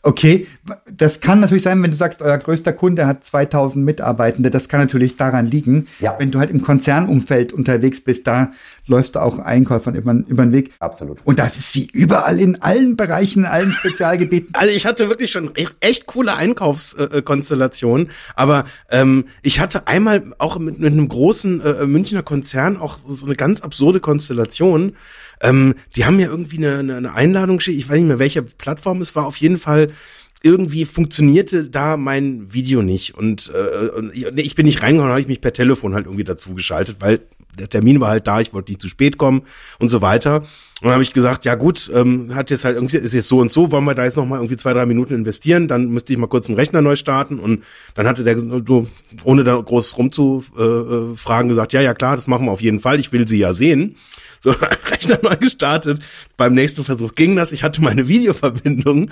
[0.05, 0.45] Okay,
[0.85, 4.51] das kann natürlich sein, wenn du sagst, euer größter Kunde hat 2000 Mitarbeitende.
[4.51, 5.87] Das kann natürlich daran liegen.
[5.99, 6.15] Ja.
[6.19, 8.51] Wenn du halt im Konzernumfeld unterwegs bist, da
[8.85, 10.73] läufst du auch Einkäufern über, über den Weg.
[10.77, 11.25] Absolut.
[11.25, 14.53] Und das ist wie überall in allen Bereichen, in allen Spezialgebieten.
[14.55, 20.79] Also ich hatte wirklich schon echt coole Einkaufskonstellationen, aber ähm, ich hatte einmal auch mit,
[20.79, 24.95] mit einem großen äh, Münchner Konzern auch so eine ganz absurde Konstellation.
[25.41, 29.01] Ähm, die haben mir irgendwie eine, eine, Einladung geschickt, ich weiß nicht mehr, welche Plattform
[29.01, 29.91] es war, auf jeden Fall
[30.43, 33.15] irgendwie funktionierte da mein Video nicht.
[33.15, 36.97] Und äh, ich bin nicht reingegangen, habe ich mich per Telefon halt irgendwie dazu geschaltet,
[36.99, 37.21] weil
[37.57, 39.43] der Termin war halt da, ich wollte nicht zu spät kommen
[39.79, 40.41] und so weiter.
[40.41, 43.39] Und dann habe ich gesagt, ja gut, ähm, hat jetzt halt irgendwie, ist jetzt so
[43.39, 46.13] und so, wollen wir da jetzt noch mal irgendwie zwei, drei Minuten investieren, dann müsste
[46.13, 47.39] ich mal kurz einen Rechner neu starten.
[47.39, 47.63] Und
[47.95, 48.87] dann hatte der so,
[49.23, 53.11] ohne da groß rumzufragen, gesagt, ja, ja klar, das machen wir auf jeden Fall, ich
[53.13, 53.95] will sie ja sehen.
[54.45, 54.51] So,
[54.91, 56.03] Rechner neu gestartet.
[56.37, 57.51] Beim nächsten Versuch ging das.
[57.51, 59.09] Ich hatte meine Videoverbindung.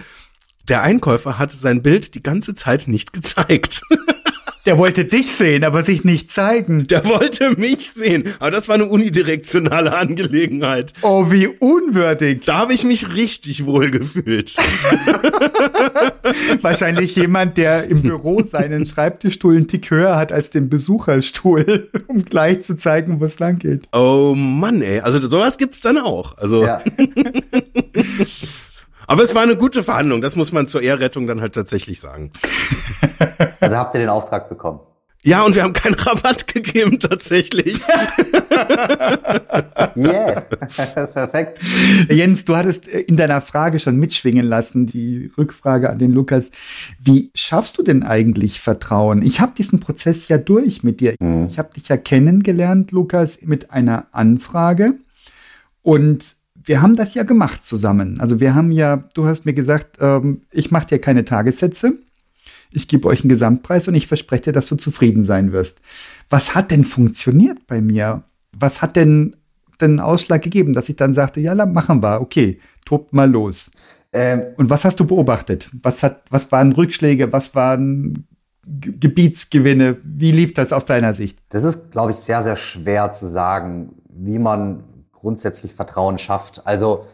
[0.69, 3.81] Der Einkäufer hat sein Bild die ganze Zeit nicht gezeigt.
[4.65, 6.87] Der wollte dich sehen, aber sich nicht zeigen.
[6.87, 8.33] Der wollte mich sehen.
[8.39, 10.93] Aber das war eine unidirektionale Angelegenheit.
[11.01, 12.43] Oh, wie unwürdig.
[12.45, 14.55] Da habe ich mich richtig wohl gefühlt.
[16.61, 22.23] Wahrscheinlich jemand, der im Büro seinen Schreibtischstuhl einen Tick höher hat als den Besucherstuhl, um
[22.23, 23.81] gleich zu zeigen, wo es lang geht.
[23.91, 25.01] Oh Mann, ey.
[25.01, 26.37] Also sowas gibt's dann auch.
[26.37, 26.63] Also.
[26.63, 26.81] Ja.
[29.07, 32.31] Aber es war eine gute Verhandlung, das muss man zur Ehrrettung dann halt tatsächlich sagen.
[33.59, 34.81] Also habt ihr den Auftrag bekommen?
[35.25, 37.79] Ja, und wir haben keinen Rabatt gegeben tatsächlich.
[39.95, 41.59] yeah, perfekt.
[42.09, 46.51] Jens, du hattest äh, in deiner Frage schon mitschwingen lassen, die Rückfrage an den Lukas.
[46.99, 49.21] Wie schaffst du denn eigentlich Vertrauen?
[49.21, 51.15] Ich habe diesen Prozess ja durch mit dir.
[51.19, 51.47] Mhm.
[51.47, 54.95] Ich habe dich ja kennengelernt, Lukas, mit einer Anfrage.
[55.83, 58.19] Und wir haben das ja gemacht zusammen.
[58.19, 61.97] Also wir haben ja, du hast mir gesagt, ähm, ich mache dir keine Tagessätze
[62.73, 65.79] ich gebe euch einen Gesamtpreis und ich verspreche dir, dass du zufrieden sein wirst.
[66.29, 68.23] Was hat denn funktioniert bei mir?
[68.51, 69.35] Was hat denn
[69.81, 73.71] den Ausschlag gegeben, dass ich dann sagte, ja, machen wir, okay, tobt mal los.
[74.11, 75.69] Ähm, und was hast du beobachtet?
[75.81, 77.33] Was hat, was waren Rückschläge?
[77.33, 78.27] Was waren
[78.65, 79.97] Gebietsgewinne?
[80.03, 81.39] Wie lief das aus deiner Sicht?
[81.49, 84.83] Das ist, glaube ich, sehr, sehr schwer zu sagen, wie man
[85.23, 86.67] grundsätzlich Vertrauen schafft.
[86.67, 87.05] Also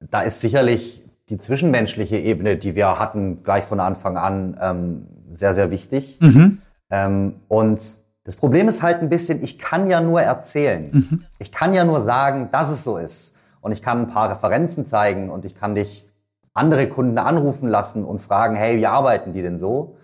[0.00, 5.52] da ist sicherlich die zwischenmenschliche Ebene, die wir hatten, gleich von Anfang an ähm, sehr,
[5.52, 6.18] sehr wichtig.
[6.20, 6.58] Mhm.
[6.90, 7.80] Ähm, und
[8.24, 10.90] das Problem ist halt ein bisschen, ich kann ja nur erzählen.
[10.92, 11.24] Mhm.
[11.38, 13.36] Ich kann ja nur sagen, dass es so ist.
[13.60, 16.08] Und ich kann ein paar Referenzen zeigen und ich kann dich
[16.54, 19.96] andere Kunden anrufen lassen und fragen, hey, wie arbeiten die denn so?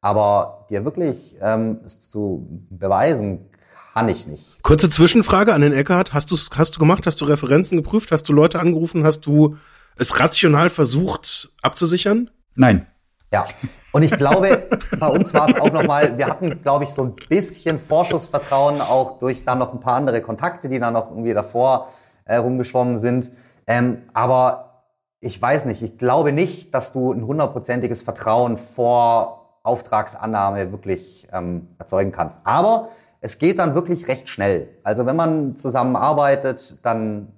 [0.00, 3.48] Aber dir wirklich ähm, es zu beweisen,
[3.96, 4.62] kann ich nicht.
[4.62, 6.12] Kurze Zwischenfrage an den Eckhardt.
[6.12, 7.06] Hast du hast du gemacht?
[7.06, 8.12] Hast du Referenzen geprüft?
[8.12, 9.06] Hast du Leute angerufen?
[9.06, 9.56] Hast du
[9.96, 12.28] es rational versucht abzusichern?
[12.56, 12.86] Nein.
[13.32, 13.46] Ja,
[13.92, 14.68] und ich glaube,
[15.00, 19.18] bei uns war es auch nochmal, wir hatten, glaube ich, so ein bisschen Vorschussvertrauen auch
[19.18, 21.88] durch dann noch ein paar andere Kontakte, die dann noch irgendwie davor
[22.26, 23.32] äh, rumgeschwommen sind.
[23.66, 24.84] Ähm, aber
[25.20, 31.68] ich weiß nicht, ich glaube nicht, dass du ein hundertprozentiges Vertrauen vor Auftragsannahme wirklich ähm,
[31.78, 32.40] erzeugen kannst.
[32.44, 32.90] Aber
[33.26, 34.68] es geht dann wirklich recht schnell.
[34.84, 37.32] Also wenn man zusammenarbeitet, dann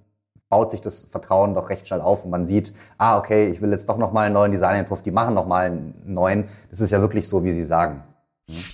[0.50, 3.70] baut sich das Vertrauen doch recht schnell auf und man sieht, ah, okay, ich will
[3.70, 6.44] jetzt doch nochmal einen neuen Designentwurf, die machen nochmal einen neuen.
[6.68, 8.02] Das ist ja wirklich so, wie sie sagen.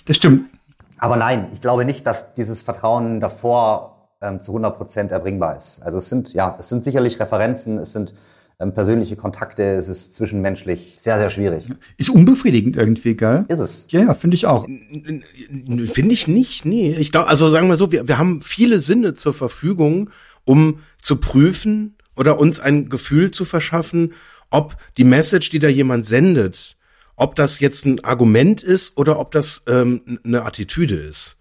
[0.05, 0.49] Das stimmt.
[0.97, 5.83] Aber nein, ich glaube nicht, dass dieses Vertrauen davor ähm, zu 100 Prozent erbringbar ist.
[5.83, 8.13] Also es sind, ja, es sind sicherlich Referenzen, es sind
[8.57, 11.67] persönliche Kontakte, es ist zwischenmenschlich sehr, sehr schwierig.
[11.97, 13.45] Ist unbefriedigend irgendwie, gell?
[13.47, 13.87] Ist es.
[13.91, 14.65] Ja, ja, finde ich auch.
[14.65, 16.95] Finde ich nicht, nee.
[16.97, 20.09] Ich glaube, also sagen wir so, wir, wir haben viele Sinne zur Verfügung,
[20.45, 24.13] um zu prüfen oder uns ein Gefühl zu verschaffen,
[24.49, 26.77] ob die Message, die da jemand sendet,
[27.17, 31.37] ob das jetzt ein Argument ist oder ob das ähm, eine Attitüde ist.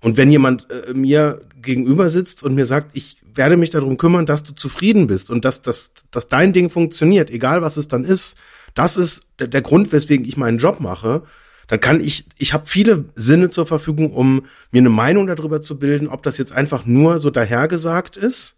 [0.00, 4.26] Und wenn jemand äh, mir gegenüber sitzt und mir sagt, ich werde mich darum kümmern,
[4.26, 8.04] dass du zufrieden bist und dass, dass, dass dein Ding funktioniert, egal was es dann
[8.04, 8.38] ist,
[8.74, 11.22] das ist der, der Grund, weswegen ich meinen Job mache,
[11.68, 15.78] dann kann ich, ich habe viele Sinne zur Verfügung, um mir eine Meinung darüber zu
[15.78, 18.56] bilden, ob das jetzt einfach nur so dahergesagt ist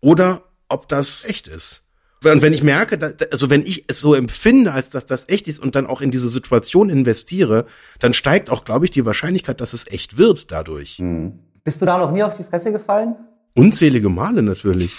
[0.00, 1.82] oder ob das echt ist.
[2.24, 5.48] Und wenn ich merke, dass, also wenn ich es so empfinde, als dass das echt
[5.48, 7.66] ist und dann auch in diese Situation investiere,
[8.00, 10.98] dann steigt auch, glaube ich, die Wahrscheinlichkeit, dass es echt wird dadurch.
[10.98, 11.38] Hm.
[11.62, 13.16] Bist du da noch nie auf die Fresse gefallen?
[13.56, 14.92] Unzählige Male natürlich.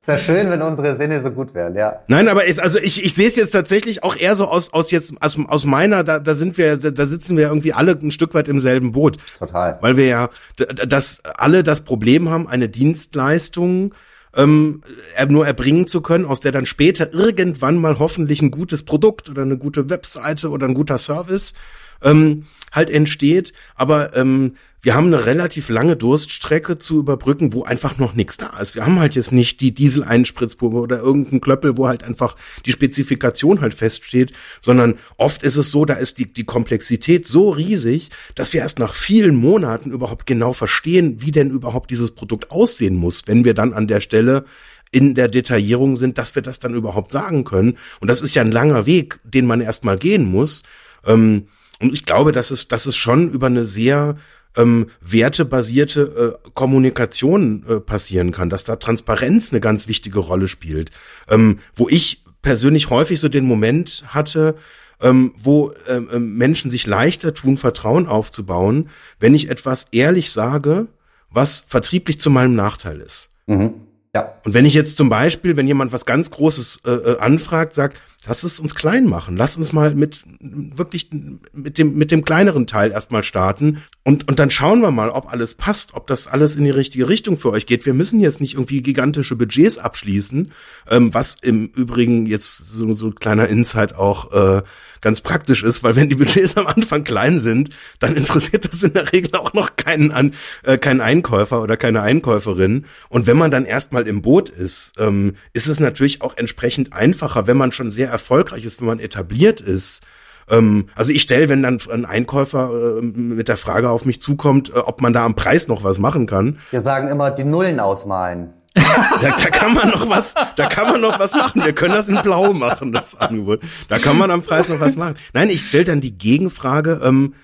[0.00, 2.00] Es wäre schön, wenn unsere Sinne so gut wären, ja.
[2.08, 4.90] Nein, aber ist, also ich, ich sehe es jetzt tatsächlich auch eher so aus, aus
[4.90, 8.32] jetzt aus, aus meiner, da, da sind wir, da sitzen wir irgendwie alle ein Stück
[8.32, 9.18] weit im selben Boot.
[9.38, 9.78] Total.
[9.82, 13.94] Weil wir ja, dass alle das Problem haben, eine Dienstleistung
[14.36, 14.82] ähm,
[15.28, 19.42] nur erbringen zu können, aus der dann später irgendwann mal hoffentlich ein gutes Produkt oder
[19.42, 21.54] eine gute Webseite oder ein guter Service
[22.02, 23.52] ähm, halt entsteht.
[23.74, 28.58] Aber ähm, wir haben eine relativ lange Durststrecke zu überbrücken, wo einfach noch nichts da
[28.58, 28.74] ist.
[28.74, 32.34] Wir haben halt jetzt nicht die Diesel-Einspritzpumpe oder irgendeinen Klöppel, wo halt einfach
[32.64, 34.32] die Spezifikation halt feststeht,
[34.62, 38.78] sondern oft ist es so, da ist die, die Komplexität so riesig, dass wir erst
[38.78, 43.52] nach vielen Monaten überhaupt genau verstehen, wie denn überhaupt dieses Produkt aussehen muss, wenn wir
[43.52, 44.46] dann an der Stelle
[44.90, 47.76] in der Detaillierung sind, dass wir das dann überhaupt sagen können.
[48.00, 50.62] Und das ist ja ein langer Weg, den man erstmal gehen muss.
[51.06, 51.48] Ähm,
[51.80, 54.16] und ich glaube, dass es, dass es schon über eine sehr
[54.56, 60.90] ähm, wertebasierte äh, Kommunikation äh, passieren kann, dass da Transparenz eine ganz wichtige Rolle spielt.
[61.28, 64.56] Ähm, wo ich persönlich häufig so den Moment hatte,
[65.00, 70.88] ähm, wo ähm, ähm, Menschen sich leichter tun, Vertrauen aufzubauen, wenn ich etwas ehrlich sage,
[71.30, 73.28] was vertrieblich zu meinem Nachteil ist.
[73.46, 73.74] Mhm.
[74.14, 74.34] Ja.
[74.44, 77.96] Und wenn ich jetzt zum Beispiel, wenn jemand was ganz Großes äh, äh anfragt, sagt,
[78.26, 79.36] lass es uns klein machen.
[79.36, 81.10] Lass uns mal mit wirklich
[81.52, 85.32] mit dem mit dem kleineren Teil erstmal starten und und dann schauen wir mal, ob
[85.32, 87.86] alles passt, ob das alles in die richtige Richtung für euch geht.
[87.86, 90.52] Wir müssen jetzt nicht irgendwie gigantische Budgets abschließen,
[90.90, 94.62] ähm, was im Übrigen jetzt so so kleiner Insight auch äh,
[95.00, 98.92] ganz praktisch ist, weil wenn die Budgets am Anfang klein sind, dann interessiert das in
[98.92, 102.84] der Regel auch noch keinen an äh, keinen Einkäufer oder keine Einkäuferin.
[103.08, 107.46] Und wenn man dann erstmal im Boot ist, ähm, ist es natürlich auch entsprechend einfacher,
[107.46, 110.02] wenn man schon sehr erfolgreich ist, wenn man etabliert ist.
[110.48, 114.70] Ähm, also ich stelle, wenn dann ein Einkäufer äh, mit der Frage auf mich zukommt,
[114.70, 116.58] äh, ob man da am Preis noch was machen kann.
[116.70, 118.54] Wir sagen immer die Nullen ausmalen.
[118.74, 121.64] Da, da kann man noch was, da kann man noch was machen.
[121.64, 123.60] Wir können das in Blau machen, das Angebot.
[123.88, 125.16] Da kann man am Preis noch was machen.
[125.32, 127.34] Nein, ich stelle dann die Gegenfrage, ähm,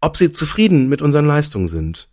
[0.00, 2.08] ob sie zufrieden mit unseren Leistungen sind.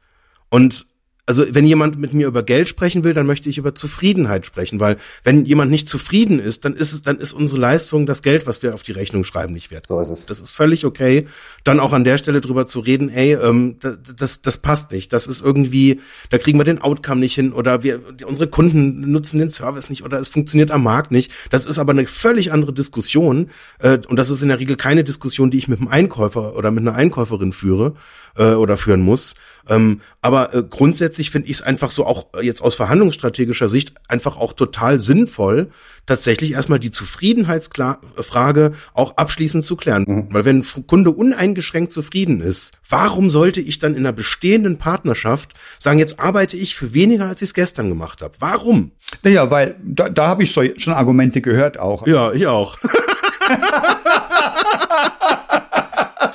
[0.50, 0.86] Und
[1.30, 4.80] also wenn jemand mit mir über Geld sprechen will, dann möchte ich über Zufriedenheit sprechen,
[4.80, 8.48] weil wenn jemand nicht zufrieden ist, dann ist es, dann ist unsere Leistung das Geld,
[8.48, 9.86] was wir auf die Rechnung schreiben, nicht wert.
[9.86, 10.26] So ist es.
[10.26, 11.28] Das ist völlig okay.
[11.64, 15.14] Dann auch an der Stelle drüber zu reden, ey, ähm, das, das, das passt nicht.
[15.14, 19.38] Das ist irgendwie, da kriegen wir den Outcome nicht hin oder wir, unsere Kunden nutzen
[19.38, 21.32] den Service nicht oder es funktioniert am Markt nicht.
[21.52, 25.04] Das ist aber eine völlig andere Diskussion äh, und das ist in der Regel keine
[25.04, 27.94] Diskussion, die ich mit einem Einkäufer oder mit einer Einkäuferin führe
[28.36, 29.36] äh, oder führen muss.
[29.70, 34.38] Ähm, aber äh, grundsätzlich finde ich es einfach so auch jetzt aus verhandlungsstrategischer Sicht einfach
[34.38, 35.70] auch total sinnvoll,
[36.06, 40.04] tatsächlich erstmal die Zufriedenheitsfrage auch abschließend zu klären.
[40.08, 40.28] Mhm.
[40.32, 45.54] Weil wenn ein Kunde uneingeschränkt zufrieden ist, warum sollte ich dann in einer bestehenden Partnerschaft
[45.78, 48.34] sagen, jetzt arbeite ich für weniger, als ich es gestern gemacht habe?
[48.40, 48.92] Warum?
[49.24, 52.08] Naja, weil da, da habe ich schon Argumente gehört auch.
[52.08, 52.78] Ja, ich auch.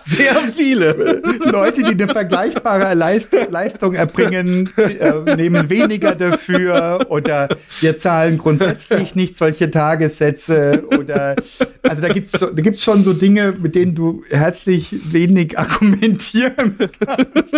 [0.06, 1.22] Sehr viele.
[1.46, 7.48] Leute, die eine vergleichbare Leist Leistung erbringen, äh, nehmen weniger dafür oder
[7.80, 11.36] wir zahlen grundsätzlich nicht solche Tagessätze oder
[11.82, 16.76] also da gibt's so, da gibt's schon so Dinge, mit denen du herzlich wenig argumentieren
[16.78, 17.56] kannst.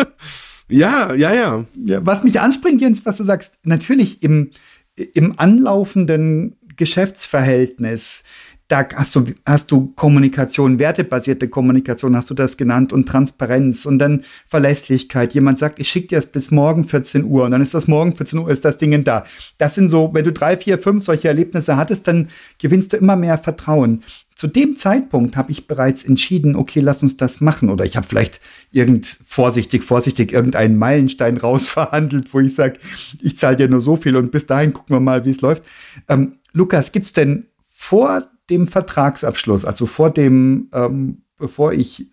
[0.68, 2.06] Ja, ja, ja, ja.
[2.06, 4.50] Was mich anspringt, Jens, was du sagst, natürlich im,
[4.94, 8.22] im anlaufenden Geschäftsverhältnis
[8.68, 13.98] da hast du, hast du Kommunikation, wertebasierte Kommunikation, hast du das genannt, und Transparenz und
[13.98, 15.34] dann Verlässlichkeit.
[15.34, 18.16] Jemand sagt, ich schicke dir das bis morgen 14 Uhr und dann ist das morgen
[18.16, 19.24] 14 Uhr, ist das Ding da.
[19.58, 23.14] Das sind so, wenn du drei, vier, fünf solche Erlebnisse hattest, dann gewinnst du immer
[23.14, 24.02] mehr Vertrauen.
[24.34, 27.70] Zu dem Zeitpunkt habe ich bereits entschieden, okay, lass uns das machen.
[27.70, 28.40] Oder ich habe vielleicht
[28.72, 32.80] irgend vorsichtig, vorsichtig irgendeinen Meilenstein rausverhandelt, wo ich sage,
[33.22, 35.62] ich zahle dir nur so viel und bis dahin gucken wir mal, wie es läuft.
[36.08, 42.10] Ähm, Lukas, gibt's denn vor dem Vertragsabschluss, also vor dem, ähm, bevor ich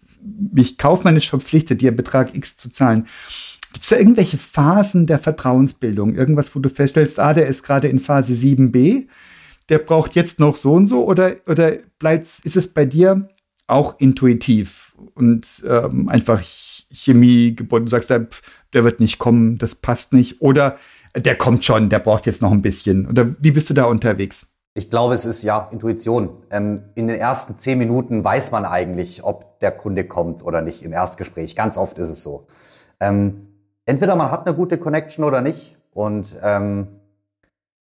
[0.51, 3.07] mich kaufmännisch verpflichte, dir Betrag X zu zahlen,
[3.71, 6.15] gibt es da irgendwelche Phasen der Vertrauensbildung?
[6.15, 9.07] Irgendwas, wo du feststellst, ah, der ist gerade in Phase 7b,
[9.69, 13.29] der braucht jetzt noch so und so, oder, oder bleibt, ist es bei dir
[13.67, 16.41] auch intuitiv und ähm, einfach
[16.91, 17.85] Chemie gebunden?
[17.85, 18.27] Du sagst, der,
[18.73, 20.77] der wird nicht kommen, das passt nicht, oder
[21.15, 23.07] der kommt schon, der braucht jetzt noch ein bisschen.
[23.07, 24.52] Oder wie bist du da unterwegs?
[24.75, 26.29] Ich glaube, es ist ja Intuition.
[26.49, 30.83] Ähm, in den ersten zehn Minuten weiß man eigentlich, ob der Kunde kommt oder nicht
[30.83, 31.55] im Erstgespräch.
[31.55, 32.47] Ganz oft ist es so.
[32.99, 33.47] Ähm,
[33.85, 35.77] entweder man hat eine gute Connection oder nicht.
[35.91, 36.87] Und ähm,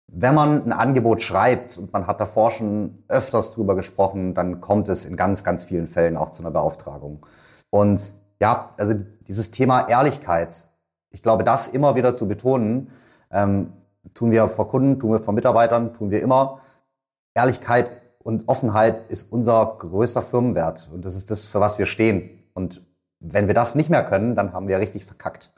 [0.07, 4.89] wenn man ein Angebot schreibt und man hat davor schon öfters drüber gesprochen, dann kommt
[4.89, 7.25] es in ganz, ganz vielen Fällen auch zu einer Beauftragung.
[7.69, 8.93] Und ja, also
[9.27, 10.65] dieses Thema Ehrlichkeit,
[11.11, 12.91] ich glaube, das immer wieder zu betonen,
[13.31, 13.71] ähm,
[14.13, 16.59] tun wir vor Kunden, tun wir vor Mitarbeitern, tun wir immer.
[17.35, 22.43] Ehrlichkeit und Offenheit ist unser größter Firmenwert und das ist das, für was wir stehen.
[22.53, 22.81] Und
[23.19, 25.51] wenn wir das nicht mehr können, dann haben wir richtig verkackt.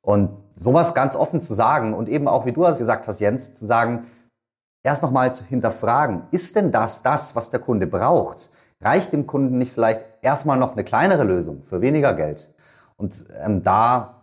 [0.00, 3.54] Und sowas ganz offen zu sagen und eben auch, wie du es gesagt hast, Jens,
[3.54, 4.06] zu sagen,
[4.82, 8.50] erst nochmal zu hinterfragen, ist denn das das, was der Kunde braucht?
[8.82, 12.52] Reicht dem Kunden nicht vielleicht erstmal noch eine kleinere Lösung für weniger Geld?
[12.96, 14.13] Und ähm, da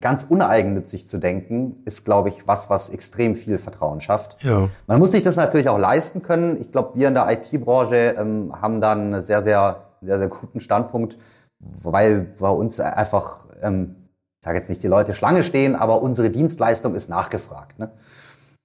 [0.00, 4.42] ganz uneigennützig zu denken, ist, glaube ich, was, was extrem viel Vertrauen schafft.
[4.44, 4.68] Ja.
[4.86, 6.60] Man muss sich das natürlich auch leisten können.
[6.60, 10.60] Ich glaube, wir in der IT-Branche ähm, haben da einen sehr, sehr, sehr, sehr guten
[10.60, 11.18] Standpunkt,
[11.58, 13.96] weil bei uns einfach, ähm,
[14.40, 17.80] ich sage jetzt nicht, die Leute Schlange stehen, aber unsere Dienstleistung ist nachgefragt.
[17.80, 17.90] Ne?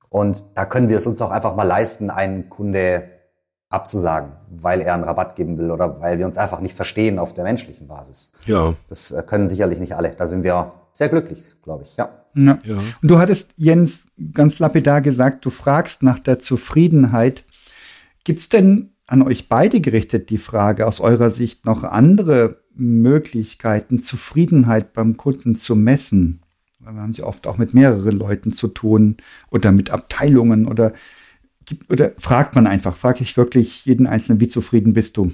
[0.10, 3.10] Und da können wir es uns auch einfach mal leisten, einen Kunde
[3.70, 7.34] abzusagen, weil er einen Rabatt geben will oder weil wir uns einfach nicht verstehen auf
[7.34, 8.34] der menschlichen Basis.
[8.46, 8.76] Ja.
[8.88, 10.12] Das äh, können sicherlich nicht alle.
[10.12, 11.98] Da sind wir sehr glücklich, glaube ich.
[11.98, 12.26] Ja.
[12.36, 12.60] ja.
[12.64, 12.78] ja.
[12.78, 17.44] Und du hattest, Jens, ganz lapidar gesagt, du fragst nach der Zufriedenheit.
[18.24, 24.02] Gibt es denn an euch beide gerichtet die Frage, aus eurer Sicht noch andere Möglichkeiten,
[24.02, 26.42] Zufriedenheit beim Kunden zu messen?
[26.80, 29.18] Wir haben ja oft auch mit mehreren Leuten zu tun
[29.50, 30.94] oder mit Abteilungen oder
[31.90, 35.32] oder fragt man einfach, frage ich wirklich jeden Einzelnen, wie zufrieden bist du?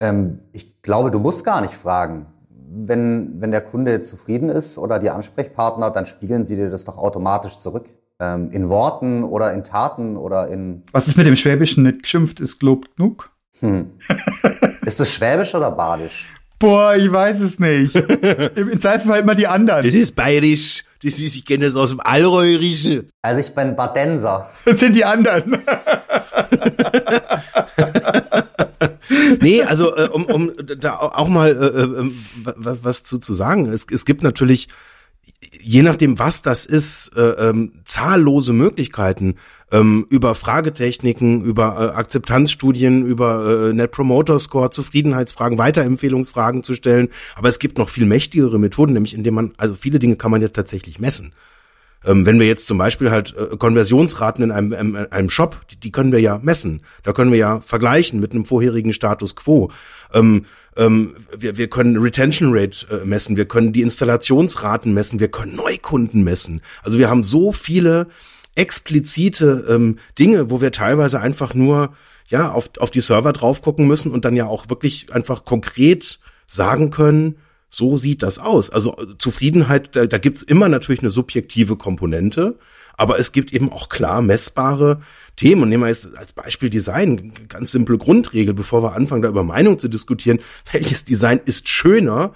[0.00, 2.26] Ähm, ich glaube, du musst gar nicht fragen.
[2.72, 6.98] Wenn, wenn der Kunde zufrieden ist oder die Ansprechpartner, dann spiegeln sie dir das doch
[6.98, 7.86] automatisch zurück.
[8.20, 10.84] Ähm, in Worten oder in Taten oder in.
[10.92, 13.30] Was ist mit dem Schwäbischen nicht geschimpft, ist gelobt genug?
[13.60, 13.90] Hm.
[14.84, 16.30] ist das Schwäbisch oder Badisch?
[16.60, 17.96] Boah, ich weiß es nicht.
[18.56, 19.82] Im Zweifelsfall immer die anderen.
[19.82, 20.84] Das ist bayerisch.
[21.02, 23.08] Das ist, ich kenne das aus dem Allgäuerischen.
[23.22, 24.50] Also ich bin Badenser.
[24.66, 25.56] Das sind die anderen.
[29.40, 32.10] nee, also äh, um, um da auch mal äh, äh,
[32.56, 33.66] was, was zu, zu sagen.
[33.66, 34.68] Es, es gibt natürlich
[35.60, 39.36] je nachdem, was das ist, äh, ähm, zahllose Möglichkeiten
[39.72, 47.08] ähm, über Fragetechniken, über äh, Akzeptanzstudien, über äh, Net Promoter Score, Zufriedenheitsfragen, Weiterempfehlungsfragen zu stellen.
[47.34, 50.42] Aber es gibt noch viel mächtigere Methoden, nämlich indem man, also viele Dinge kann man
[50.42, 51.32] ja tatsächlich messen.
[52.04, 55.78] Ähm, wenn wir jetzt zum Beispiel halt äh, Konversionsraten in einem, einem, einem Shop, die,
[55.78, 56.80] die können wir ja messen.
[57.02, 59.70] Da können wir ja vergleichen mit einem vorherigen Status quo.
[60.14, 60.46] Ähm,
[60.76, 65.56] ähm, wir, wir können Retention Rate äh, messen, wir können die Installationsraten messen, wir können
[65.56, 66.62] Neukunden messen.
[66.82, 68.06] Also wir haben so viele
[68.54, 71.94] explizite ähm, Dinge, wo wir teilweise einfach nur
[72.28, 76.18] ja auf, auf die Server drauf gucken müssen und dann ja auch wirklich einfach konkret
[76.46, 77.36] sagen können,
[77.70, 78.70] so sieht das aus.
[78.70, 82.58] Also Zufriedenheit, da, da gibt's immer natürlich eine subjektive Komponente,
[82.94, 85.00] aber es gibt eben auch klar messbare
[85.36, 85.62] Themen.
[85.62, 89.44] Und nehmen wir jetzt als Beispiel Design, ganz simple Grundregel, bevor wir anfangen, da über
[89.44, 90.40] Meinung zu diskutieren,
[90.72, 92.34] welches Design ist schöner,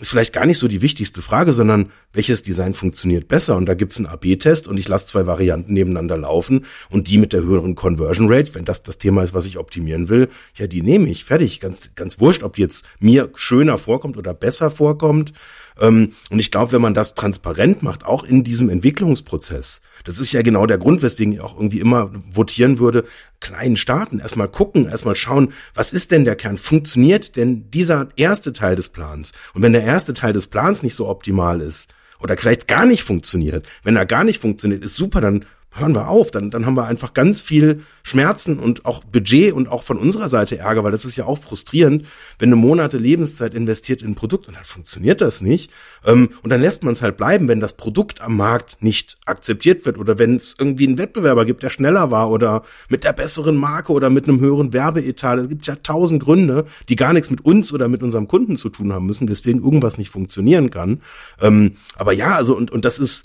[0.00, 3.56] ist vielleicht gar nicht so die wichtigste Frage, sondern welches Design funktioniert besser?
[3.56, 7.32] Und da gibt's einen AB-Test und ich lasse zwei Varianten nebeneinander laufen und die mit
[7.32, 10.82] der höheren Conversion Rate, wenn das das Thema ist, was ich optimieren will, ja, die
[10.82, 11.24] nehme ich.
[11.24, 11.60] Fertig.
[11.60, 15.32] Ganz, ganz wurscht, ob die jetzt mir schöner vorkommt oder besser vorkommt.
[15.80, 20.32] Ähm, und ich glaube, wenn man das transparent macht, auch in diesem Entwicklungsprozess, das ist
[20.32, 23.04] ja genau der Grund, weswegen ich auch irgendwie immer votieren würde,
[23.40, 26.58] kleinen Staaten erstmal gucken, erstmal schauen, was ist denn der Kern?
[26.58, 29.32] Funktioniert denn dieser erste Teil des Plans?
[29.54, 31.88] Und wenn der erste Teil des Plans nicht so optimal ist,
[32.20, 35.44] oder vielleicht gar nicht funktioniert, wenn er gar nicht funktioniert, ist super, dann
[35.74, 39.68] hören wir auf, dann, dann haben wir einfach ganz viel Schmerzen und auch Budget und
[39.68, 42.06] auch von unserer Seite Ärger, weil das ist ja auch frustrierend,
[42.38, 45.70] wenn eine Monate Lebenszeit investiert in ein Produkt und dann funktioniert das nicht.
[46.04, 49.84] Ähm, und dann lässt man es halt bleiben, wenn das Produkt am Markt nicht akzeptiert
[49.84, 53.56] wird oder wenn es irgendwie einen Wettbewerber gibt, der schneller war oder mit der besseren
[53.56, 55.38] Marke oder mit einem höheren Werbeetat.
[55.38, 58.68] Es gibt ja tausend Gründe, die gar nichts mit uns oder mit unserem Kunden zu
[58.68, 61.00] tun haben müssen, weswegen irgendwas nicht funktionieren kann.
[61.40, 63.24] Ähm, aber ja, also und, und das ist,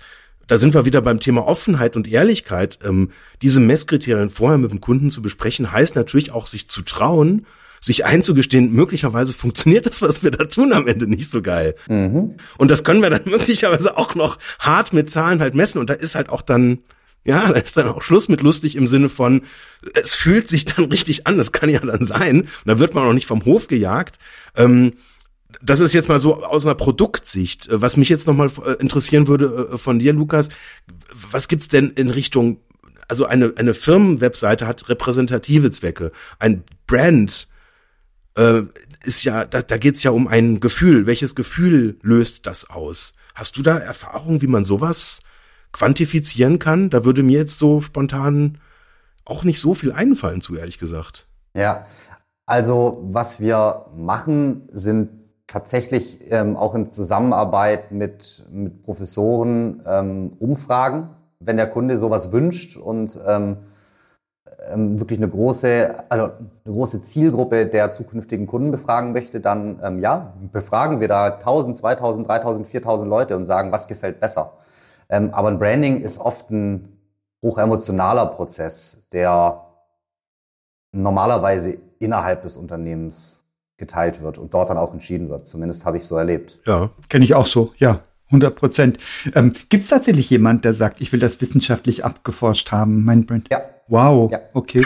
[0.50, 2.80] da sind wir wieder beim Thema Offenheit und Ehrlichkeit.
[2.84, 7.46] Ähm, diese Messkriterien vorher mit dem Kunden zu besprechen, heißt natürlich auch, sich zu trauen,
[7.80, 11.76] sich einzugestehen, möglicherweise funktioniert das, was wir da tun, am Ende nicht so geil.
[11.88, 12.36] Mhm.
[12.58, 15.78] Und das können wir dann möglicherweise auch noch hart mit Zahlen halt messen.
[15.78, 16.80] Und da ist halt auch dann,
[17.24, 19.44] ja, da ist dann auch Schluss mit lustig im Sinne von,
[19.94, 22.42] es fühlt sich dann richtig an, das kann ja dann sein.
[22.42, 24.18] Und da wird man auch nicht vom Hof gejagt.
[24.58, 24.94] Ähm,
[25.62, 27.70] das ist jetzt mal so aus einer Produktsicht.
[27.70, 30.50] Äh, was mich jetzt nochmal äh, interessieren würde äh, von dir, Lukas,
[31.32, 32.60] was gibt's denn in Richtung,
[33.08, 37.48] also eine, eine Firmenwebseite hat repräsentative Zwecke, ein Brand
[39.04, 41.06] ist ja, da, da geht's ja um ein Gefühl.
[41.06, 43.12] Welches Gefühl löst das aus?
[43.36, 45.20] Hast du da Erfahrung, wie man sowas
[45.74, 46.90] quantifizieren kann?
[46.90, 48.60] Da würde mir jetzt so spontan
[49.26, 51.28] auch nicht so viel einfallen zu, ehrlich gesagt.
[51.54, 51.86] Ja,
[52.46, 55.19] also was wir machen, sind
[55.50, 62.78] tatsächlich ähm, auch in Zusammenarbeit mit, mit Professoren ähm, Umfragen, wenn der Kunde sowas wünscht
[62.78, 63.58] und ähm,
[64.72, 70.00] ähm, wirklich eine große, also eine große Zielgruppe der zukünftigen Kunden befragen möchte, dann ähm,
[70.00, 74.54] ja, befragen wir da 1000, 2000, 3000, 4000 Leute und sagen, was gefällt besser.
[75.10, 76.96] Ähm, aber ein Branding ist oft ein
[77.44, 79.66] hochemotionaler Prozess, der
[80.92, 83.39] normalerweise innerhalb des Unternehmens
[83.80, 85.48] geteilt wird und dort dann auch entschieden wird.
[85.48, 86.60] Zumindest habe ich so erlebt.
[86.66, 88.02] Ja, kenne ich auch so, ja.
[88.28, 89.00] 100 Prozent.
[89.34, 93.48] Ähm, Gibt es tatsächlich jemand, der sagt, ich will das wissenschaftlich abgeforscht haben, mein Brand?
[93.50, 93.62] Ja.
[93.88, 94.40] Wow, ja.
[94.54, 94.86] okay.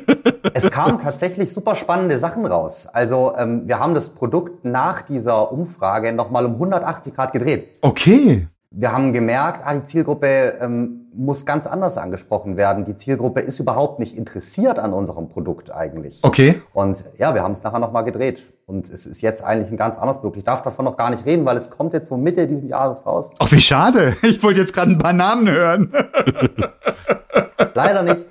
[0.54, 2.86] es kamen tatsächlich super spannende Sachen raus.
[2.86, 7.68] Also ähm, wir haben das Produkt nach dieser Umfrage nochmal um 180 Grad gedreht.
[7.82, 8.48] Okay.
[8.70, 12.84] Wir haben gemerkt, ah, die Zielgruppe ähm, muss ganz anders angesprochen werden.
[12.84, 16.18] Die Zielgruppe ist überhaupt nicht interessiert an unserem Produkt eigentlich.
[16.20, 16.60] Okay.
[16.74, 18.42] Und ja, wir haben es nachher nochmal gedreht.
[18.66, 20.36] Und es ist jetzt eigentlich ein ganz anderes Produkt.
[20.36, 23.06] Ich darf davon noch gar nicht reden, weil es kommt jetzt so Mitte diesen Jahres
[23.06, 23.30] raus.
[23.38, 24.16] Ach, wie schade.
[24.22, 25.90] Ich wollte jetzt gerade ein paar Namen hören.
[27.74, 28.26] Leider nicht.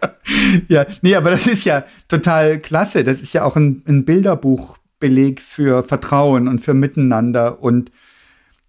[0.67, 3.03] Ja, nee, aber das ist ja total klasse.
[3.03, 7.91] Das ist ja auch ein, ein Bilderbuchbeleg für Vertrauen und für Miteinander und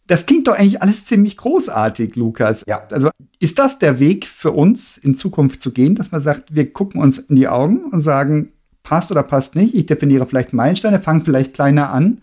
[0.09, 2.65] Das klingt doch eigentlich alles ziemlich großartig, Lukas.
[2.67, 2.83] Ja.
[2.91, 6.73] Also ist das der Weg für uns in Zukunft zu gehen, dass man sagt, wir
[6.73, 8.53] gucken uns in die Augen und sagen,
[8.83, 9.75] passt oder passt nicht.
[9.75, 12.23] Ich definiere vielleicht Meilensteine, fange vielleicht kleiner an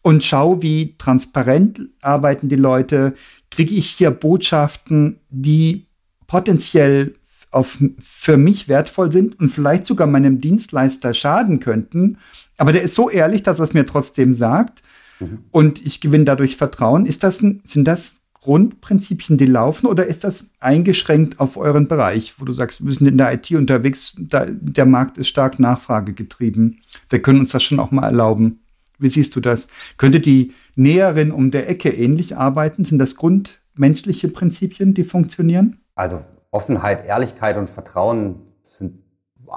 [0.00, 3.14] und schaue, wie transparent arbeiten die Leute.
[3.50, 5.86] Kriege ich hier Botschaften, die
[6.26, 7.16] potenziell
[7.50, 12.16] auf, für mich wertvoll sind und vielleicht sogar meinem Dienstleister schaden könnten.
[12.56, 14.82] Aber der ist so ehrlich, dass er es mir trotzdem sagt.
[15.20, 15.44] Mhm.
[15.50, 17.06] Und ich gewinne dadurch Vertrauen.
[17.06, 22.44] Ist das, sind das Grundprinzipien, die laufen, oder ist das eingeschränkt auf euren Bereich, wo
[22.44, 26.80] du sagst, wir sind in der IT unterwegs, da, der Markt ist stark nachfragegetrieben.
[27.10, 28.60] Wir können uns das schon auch mal erlauben.
[28.98, 29.68] Wie siehst du das?
[29.98, 32.84] Könnte die Näherin um der Ecke ähnlich arbeiten?
[32.84, 35.80] Sind das grundmenschliche Prinzipien, die funktionieren?
[35.94, 39.02] Also Offenheit, Ehrlichkeit und Vertrauen sind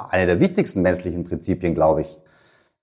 [0.10, 2.20] eine der wichtigsten menschlichen Prinzipien, glaube ich.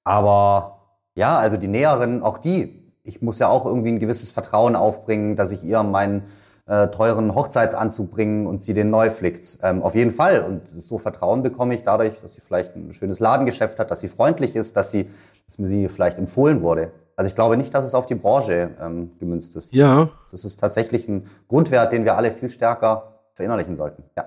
[0.04, 0.79] Aber
[1.20, 5.36] ja, also die Näherin, auch die, ich muss ja auch irgendwie ein gewisses Vertrauen aufbringen,
[5.36, 6.22] dass ich ihr meinen
[6.66, 9.58] äh, teuren Hochzeitsanzug bringen und sie den neu flickt.
[9.62, 10.42] Ähm, auf jeden Fall.
[10.42, 14.08] Und so Vertrauen bekomme ich dadurch, dass sie vielleicht ein schönes Ladengeschäft hat, dass sie
[14.08, 15.10] freundlich ist, dass sie,
[15.46, 16.90] dass mir sie vielleicht empfohlen wurde.
[17.16, 19.74] Also ich glaube nicht, dass es auf die Branche ähm, gemünzt ist.
[19.74, 20.08] Ja.
[20.30, 24.04] Das ist tatsächlich ein Grundwert, den wir alle viel stärker verinnerlichen sollten.
[24.16, 24.24] Ja.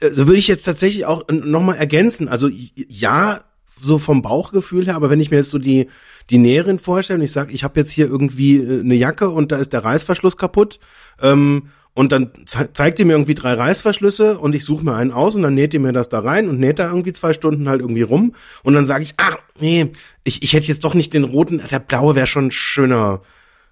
[0.00, 2.28] So also würde ich jetzt tatsächlich auch nochmal ergänzen.
[2.28, 3.40] Also ja,
[3.80, 5.88] so vom Bauchgefühl her, aber wenn ich mir jetzt so die
[6.30, 9.52] die Näherin vorstelle und ich sage, ich habe jetzt hier irgendwie äh, eine Jacke und
[9.52, 10.78] da ist der Reißverschluss kaputt.
[11.22, 15.12] Ähm, und dann ze zeigt ihr mir irgendwie drei Reißverschlüsse und ich suche mir einen
[15.12, 17.70] aus und dann näht ihr mir das da rein und näht da irgendwie zwei Stunden
[17.70, 18.34] halt irgendwie rum.
[18.62, 21.78] Und dann sage ich, ach nee, ich, ich hätte jetzt doch nicht den roten, der
[21.78, 23.22] blaue wäre schon schöner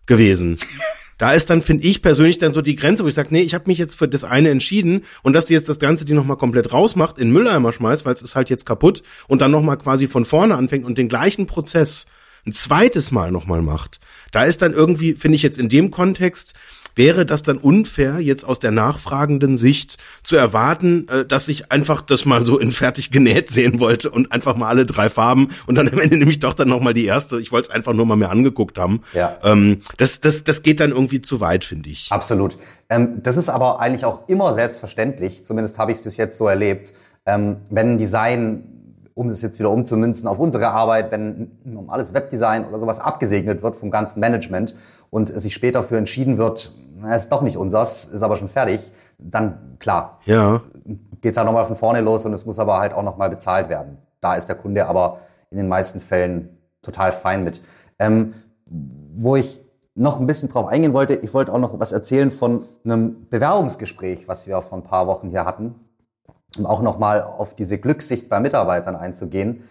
[0.07, 0.59] gewesen.
[1.17, 3.55] Da ist dann, finde ich persönlich, dann so die Grenze, wo ich sage, nee, ich
[3.55, 5.05] habe mich jetzt für das eine entschieden.
[5.23, 8.23] Und dass die jetzt das Ganze die nochmal komplett rausmacht, in Mülleimer schmeißt, weil es
[8.23, 12.07] ist halt jetzt kaputt und dann nochmal quasi von vorne anfängt und den gleichen Prozess
[12.47, 14.01] ein zweites Mal nochmal macht.
[14.33, 16.55] Da ist dann irgendwie, finde ich jetzt in dem Kontext,
[16.97, 22.03] wäre das dann unfair, jetzt aus der nachfragenden Sicht zu erwarten, äh, dass ich einfach
[22.03, 25.75] das mal so in fertig genäht sehen wollte und einfach mal alle drei Farben und
[25.75, 27.41] dann am Ende nehme ich doch dann nochmal die erste.
[27.41, 29.03] Ich wollte es einfach nur mal mehr angeguckt haben.
[29.13, 29.37] Ja.
[29.43, 32.09] Ähm, das, das, das geht dann irgendwie zu weit, finde ich.
[32.11, 32.59] Absolut.
[32.89, 36.47] Ähm, das ist aber eigentlich auch immer selbstverständlich, zumindest habe ich es bis jetzt so
[36.47, 36.95] erlebt,
[37.27, 38.74] ähm, wenn Design
[39.15, 43.63] um es jetzt wieder umzumünzen auf unsere Arbeit, wenn ein normales Webdesign oder sowas abgesegnet
[43.63, 44.75] wird vom ganzen Management
[45.11, 48.93] und sich später für entschieden wird, na, ist doch nicht unsers, ist aber schon fertig,
[49.19, 50.63] dann klar, ja.
[51.21, 53.99] geht's halt nochmal von vorne los und es muss aber halt auch nochmal bezahlt werden.
[54.21, 55.19] Da ist der Kunde aber
[55.51, 57.63] in den meisten Fällen total fein mit.
[58.01, 58.35] Ähm,
[58.67, 59.61] wo ich
[59.95, 64.27] noch ein bisschen drauf eingehen wollte, ich wollte auch noch was erzählen von einem Bewerbungsgespräch,
[64.27, 65.77] was wir vor ein paar Wochen hier hatten
[66.59, 69.65] um auch nochmal auf diese Glückssicht bei Mitarbeitern einzugehen.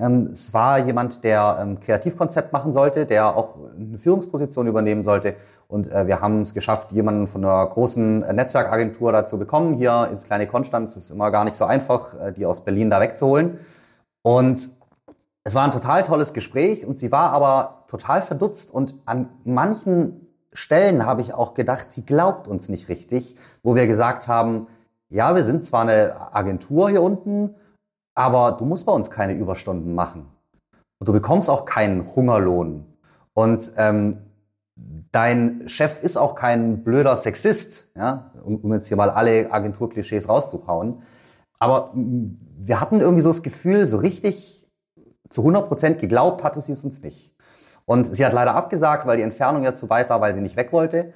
[0.00, 5.36] Ähm, es war jemand, der ähm, Kreativkonzept machen sollte, der auch eine Führungsposition übernehmen sollte.
[5.68, 10.08] Und äh, wir haben es geschafft, jemanden von einer großen äh, Netzwerkagentur dazu bekommen, hier
[10.10, 10.96] ins kleine Konstanz.
[10.96, 13.58] Es ist immer gar nicht so einfach, äh, die aus Berlin da wegzuholen.
[14.22, 14.70] Und
[15.46, 20.26] es war ein total tolles Gespräch und sie war aber total verdutzt und an manchen
[20.54, 24.68] Stellen habe ich auch gedacht, sie glaubt uns nicht richtig, wo wir gesagt haben,
[25.14, 27.54] ja, wir sind zwar eine Agentur hier unten,
[28.16, 30.26] aber du musst bei uns keine Überstunden machen.
[30.98, 32.84] Und du bekommst auch keinen Hungerlohn.
[33.32, 34.18] Und ähm,
[35.12, 40.28] dein Chef ist auch kein blöder Sexist, ja, um, um jetzt hier mal alle Agenturklischees
[40.28, 41.02] rauszuhauen.
[41.60, 44.68] Aber wir hatten irgendwie so das Gefühl, so richtig
[45.30, 47.36] zu 100 Prozent geglaubt hatte sie es uns nicht.
[47.84, 50.56] Und sie hat leider abgesagt, weil die Entfernung ja zu weit war, weil sie nicht
[50.56, 51.12] weg wollte.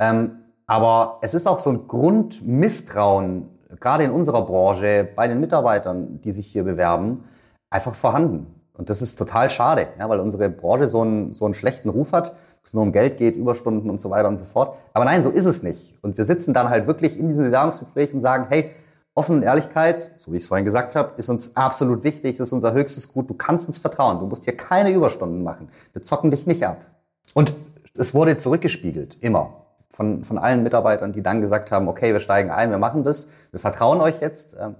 [0.00, 3.48] Ähm, aber es ist auch so ein Grundmisstrauen,
[3.80, 7.24] gerade in unserer Branche, bei den Mitarbeitern, die sich hier bewerben,
[7.70, 8.46] einfach vorhanden.
[8.72, 12.12] Und das ist total schade, ja, weil unsere Branche so einen, so einen schlechten Ruf
[12.12, 14.76] hat, wo es nur um Geld geht, Überstunden und so weiter und so fort.
[14.92, 15.94] Aber nein, so ist es nicht.
[16.02, 18.70] Und wir sitzen dann halt wirklich in diesem Bewerbungsgespräch und sagen, hey,
[19.14, 22.48] Offen und Ehrlichkeit, so wie ich es vorhin gesagt habe, ist uns absolut wichtig, das
[22.48, 23.30] ist unser höchstes Gut.
[23.30, 25.70] Du kannst uns vertrauen, du musst hier keine Überstunden machen.
[25.94, 26.84] Wir zocken dich nicht ab.
[27.32, 27.54] Und
[27.96, 29.65] es wurde zurückgespiegelt, immer
[29.96, 33.30] von, von allen Mitarbeitern, die dann gesagt haben, okay, wir steigen ein, wir machen das,
[33.50, 34.74] wir vertrauen euch jetzt, ähm,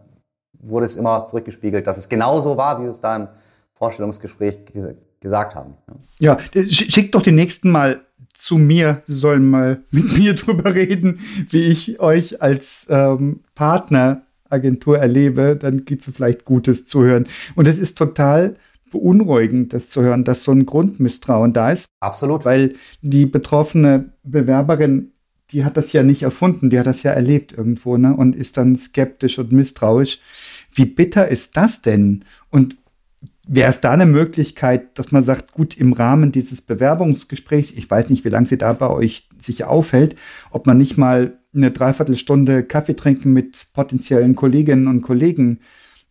[0.52, 3.28] wurde es immer zurückgespiegelt, dass es genauso war, wie wir es da im
[3.72, 4.58] Vorstellungsgespräch
[5.20, 5.74] gesagt haben.
[6.18, 6.36] Ja,
[6.68, 8.00] schickt doch den nächsten Mal
[8.34, 14.98] zu mir, Sie sollen mal mit mir drüber reden, wie ich euch als ähm, Partneragentur
[14.98, 17.26] erlebe, dann gibt es vielleicht Gutes zu hören.
[17.54, 18.56] Und es ist total
[18.90, 21.86] beunruhigend, das zu hören, dass so ein Grundmisstrauen da ist.
[22.00, 22.44] Absolut.
[22.44, 25.12] Weil die betroffene Bewerberin,
[25.50, 28.14] die hat das ja nicht erfunden, die hat das ja erlebt irgendwo, ne?
[28.14, 30.20] Und ist dann skeptisch und misstrauisch.
[30.72, 32.24] Wie bitter ist das denn?
[32.50, 32.76] Und
[33.48, 38.10] Wäre es da eine Möglichkeit, dass man sagt, gut, im Rahmen dieses Bewerbungsgesprächs, ich weiß
[38.10, 40.16] nicht, wie lange sie da bei euch sich aufhält,
[40.50, 45.60] ob man nicht mal eine Dreiviertelstunde Kaffee trinken mit potenziellen Kolleginnen und Kollegen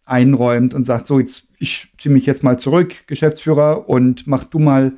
[0.05, 4.59] einräumt und sagt, so, jetzt, ich ziehe mich jetzt mal zurück, Geschäftsführer, und mach du
[4.59, 4.93] mal,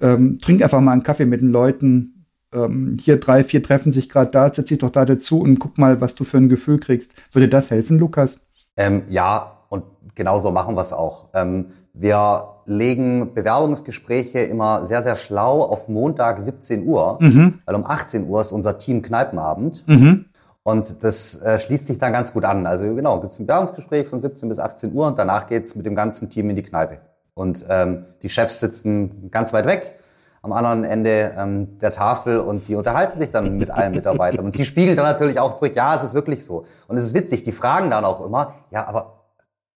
[0.00, 2.26] ähm, trink einfach mal einen Kaffee mit den Leuten.
[2.52, 5.78] Ähm, hier drei, vier treffen sich gerade da, setz dich doch da dazu und guck
[5.78, 7.12] mal, was du für ein Gefühl kriegst.
[7.32, 8.40] Würde das helfen, Lukas?
[8.76, 9.84] Ähm, ja, und
[10.14, 11.30] genauso machen wir es auch.
[11.34, 17.60] Ähm, wir legen Bewerbungsgespräche immer sehr, sehr schlau auf Montag 17 Uhr, mhm.
[17.64, 19.86] weil um 18 Uhr ist unser Team Kneipenabend.
[19.86, 20.26] Mhm.
[20.66, 22.66] Und das äh, schließt sich dann ganz gut an.
[22.66, 25.86] Also genau, gibt es ein Bewerbungsgespräch von 17 bis 18 Uhr und danach geht's mit
[25.86, 26.98] dem ganzen Team in die Kneipe.
[27.34, 29.96] Und ähm, die Chefs sitzen ganz weit weg
[30.42, 34.44] am anderen Ende ähm, der Tafel und die unterhalten sich dann mit allen Mitarbeitern.
[34.44, 36.64] Und die spiegeln dann natürlich auch zurück, ja, es ist wirklich so.
[36.88, 39.28] Und es ist witzig, die fragen dann auch immer, ja, aber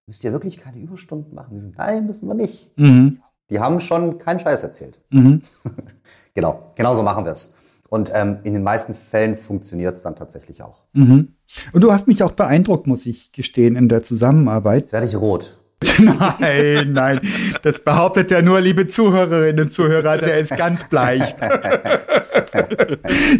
[0.07, 1.51] müsst ihr wirklich keine Überstunden machen?
[1.53, 2.76] Die sagen, nein, müssen wir nicht.
[2.76, 3.22] Mhm.
[3.49, 4.99] Die haben schon keinen Scheiß erzählt.
[5.11, 5.43] Mhm.
[6.34, 7.59] genau, genauso machen wir es.
[7.91, 10.84] Und ähm, in den meisten Fällen funktioniert es dann tatsächlich auch.
[10.93, 11.34] Mhm.
[11.72, 14.82] Und du hast mich auch beeindruckt, muss ich gestehen, in der Zusammenarbeit.
[14.82, 15.57] Jetzt werde ich rot.
[15.99, 17.20] nein, nein,
[17.62, 21.22] das behauptet ja nur, liebe Zuhörerinnen und Zuhörer, der ist ganz bleich.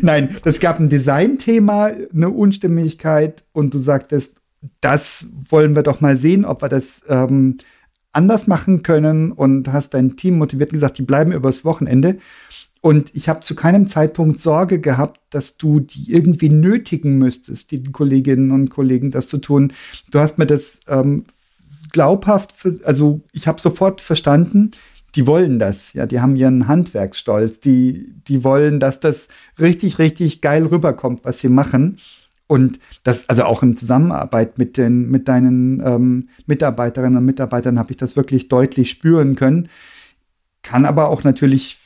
[0.01, 4.39] nein, das gab ein Designthema, eine Unstimmigkeit und du sagtest,
[4.81, 7.59] das wollen wir doch mal sehen, ob wir das ähm,
[8.13, 12.17] anders machen können und hast dein Team motiviert und gesagt, die bleiben übers Wochenende.
[12.83, 17.83] Und ich habe zu keinem Zeitpunkt Sorge gehabt, dass du die irgendwie nötigen müsstest, die
[17.83, 19.73] Kolleginnen und Kollegen das zu tun.
[20.11, 21.25] Du hast mir das ähm,
[21.93, 22.55] glaubhaft,
[22.85, 24.71] also ich habe sofort verstanden,
[25.15, 29.29] die wollen das, ja, die haben ihren Handwerksstolz, die, die wollen, dass das
[29.59, 31.99] richtig, richtig geil rüberkommt, was sie machen.
[32.47, 37.93] Und das, also auch in Zusammenarbeit mit den, mit deinen ähm, Mitarbeiterinnen und Mitarbeitern habe
[37.93, 39.69] ich das wirklich deutlich spüren können.
[40.63, 41.79] Kann aber auch natürlich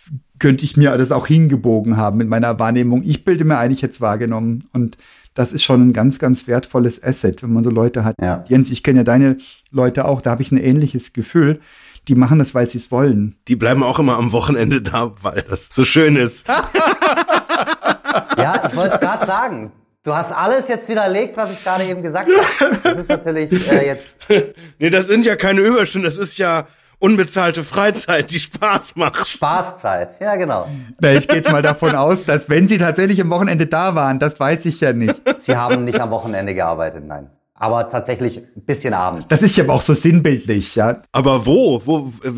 [0.44, 3.02] könnte ich mir das auch hingebogen haben mit meiner Wahrnehmung.
[3.02, 4.60] Ich bilde mir ein, ich hätte es wahrgenommen.
[4.74, 4.98] Und
[5.32, 8.14] das ist schon ein ganz, ganz wertvolles Asset, wenn man so Leute hat.
[8.20, 8.44] Ja.
[8.46, 9.38] Jens, ich kenne ja deine
[9.70, 11.60] Leute auch, da habe ich ein ähnliches Gefühl.
[12.08, 13.36] Die machen das, weil sie es wollen.
[13.48, 16.46] Die bleiben auch immer am Wochenende da, weil das so schön ist.
[18.36, 19.72] ja, ich wollte es gerade sagen.
[20.04, 22.28] Du hast alles jetzt widerlegt, was ich gerade eben gesagt
[22.60, 22.78] habe.
[22.82, 24.18] Das ist natürlich äh, jetzt.
[24.78, 26.66] nee, das sind ja keine Überstunden, das ist ja
[26.98, 29.26] unbezahlte Freizeit, die Spaß macht.
[29.26, 30.68] Spaßzeit, ja genau.
[31.00, 34.18] Na, ich gehe jetzt mal davon aus, dass wenn Sie tatsächlich am Wochenende da waren,
[34.18, 35.20] das weiß ich ja nicht.
[35.38, 37.30] Sie haben nicht am Wochenende gearbeitet, nein.
[37.54, 39.30] Aber tatsächlich ein bisschen abends.
[39.30, 41.02] Das ist ja auch so sinnbildlich, ja.
[41.12, 41.80] Aber wo?
[41.84, 42.12] Wo?
[42.24, 42.32] Äh,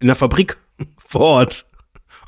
[0.00, 0.56] in der Fabrik?
[1.06, 1.66] Vor Ort?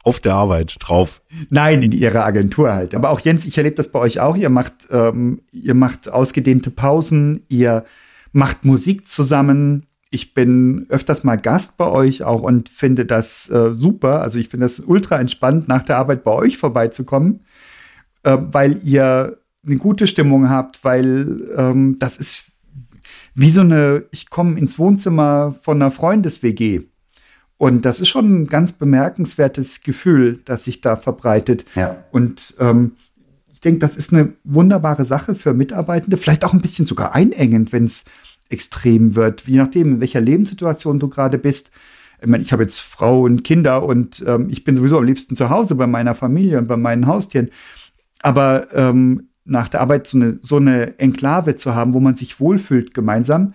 [0.07, 1.21] auf der Arbeit drauf.
[1.51, 2.95] Nein, in ihrer Agentur halt.
[2.95, 4.37] Aber auch Jens, ich erlebe das bei euch auch.
[4.37, 7.85] Ihr macht, ähm, ihr macht ausgedehnte Pausen, ihr
[8.31, 13.73] macht Musik zusammen, ich bin öfters mal Gast bei euch auch und finde das äh,
[13.73, 14.23] super.
[14.23, 17.41] Also ich finde das ultra entspannt, nach der Arbeit bei euch vorbeizukommen,
[18.23, 22.45] äh, weil ihr eine gute Stimmung habt, weil ähm, das ist
[23.35, 26.85] wie so eine, ich komme ins Wohnzimmer von einer Freundes-WG.
[27.59, 31.65] Und das ist schon ein ganz bemerkenswertes Gefühl, das sich da verbreitet.
[31.75, 32.05] Ja.
[32.13, 32.93] Und ähm,
[33.53, 37.73] ich denke, das ist eine wunderbare Sache für Mitarbeitende, vielleicht auch ein bisschen sogar einengend,
[37.73, 38.05] wenn es
[38.51, 41.71] extrem wird, je nachdem, in welcher Lebenssituation du gerade bist.
[42.21, 45.37] Ich, meine, ich habe jetzt Frau und Kinder und ähm, ich bin sowieso am liebsten
[45.37, 47.51] zu Hause bei meiner Familie und bei meinen Haustieren.
[48.23, 52.41] Aber ähm, nach der Arbeit so eine, so eine Enklave zu haben, wo man sich
[52.41, 53.55] wohlfühlt gemeinsam,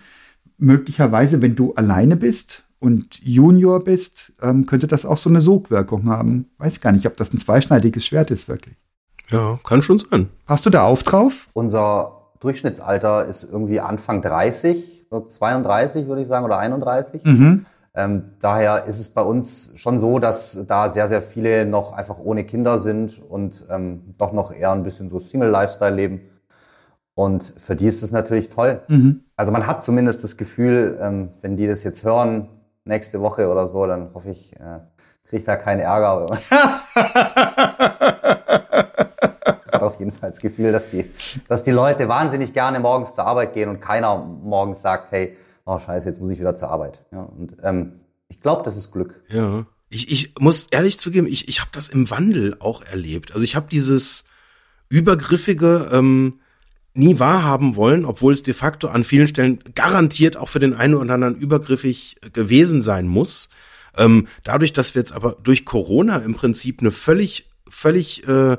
[0.58, 6.08] möglicherweise, wenn du alleine bist und Junior bist, ähm, könnte das auch so eine Sogwirkung
[6.08, 6.46] haben.
[6.58, 8.76] Weiß gar nicht, ob das ein zweischneidiges Schwert ist, wirklich.
[9.30, 10.28] Ja, kann schon sein.
[10.46, 11.48] Hast du da auf drauf?
[11.52, 17.24] Unser Durchschnittsalter ist irgendwie Anfang 30, so 32 würde ich sagen, oder 31.
[17.24, 17.66] Mhm.
[17.94, 22.18] Ähm, daher ist es bei uns schon so, dass da sehr, sehr viele noch einfach
[22.18, 26.20] ohne Kinder sind und ähm, doch noch eher ein bisschen so Single-Lifestyle leben.
[27.14, 28.80] Und für die ist es natürlich toll.
[28.88, 29.24] Mhm.
[29.36, 32.48] Also man hat zumindest das Gefühl, ähm, wenn die das jetzt hören,
[32.84, 34.80] nächste Woche oder so, dann hoffe ich, äh,
[35.26, 36.26] kriege ich da keinen Ärger.
[40.02, 41.04] auf jeden Fall das Gefühl, dass die,
[41.48, 45.78] dass die Leute wahnsinnig gerne morgens zur Arbeit gehen und keiner morgens sagt, hey, oh
[45.78, 47.04] scheiße, jetzt muss ich wieder zur Arbeit.
[47.12, 49.22] Ja, und ähm, ich glaube, das ist Glück.
[49.28, 49.64] Ja.
[49.90, 53.32] Ich, ich muss ehrlich zugeben, ich, ich habe das im Wandel auch erlebt.
[53.32, 54.24] Also ich habe dieses
[54.88, 56.40] übergriffige ähm,
[56.94, 60.94] nie wahrhaben wollen, obwohl es de facto an vielen Stellen garantiert auch für den einen
[60.94, 63.50] oder anderen übergriffig gewesen sein muss.
[63.96, 68.56] Ähm, dadurch, dass wir jetzt aber durch Corona im Prinzip eine völlig, völlig äh,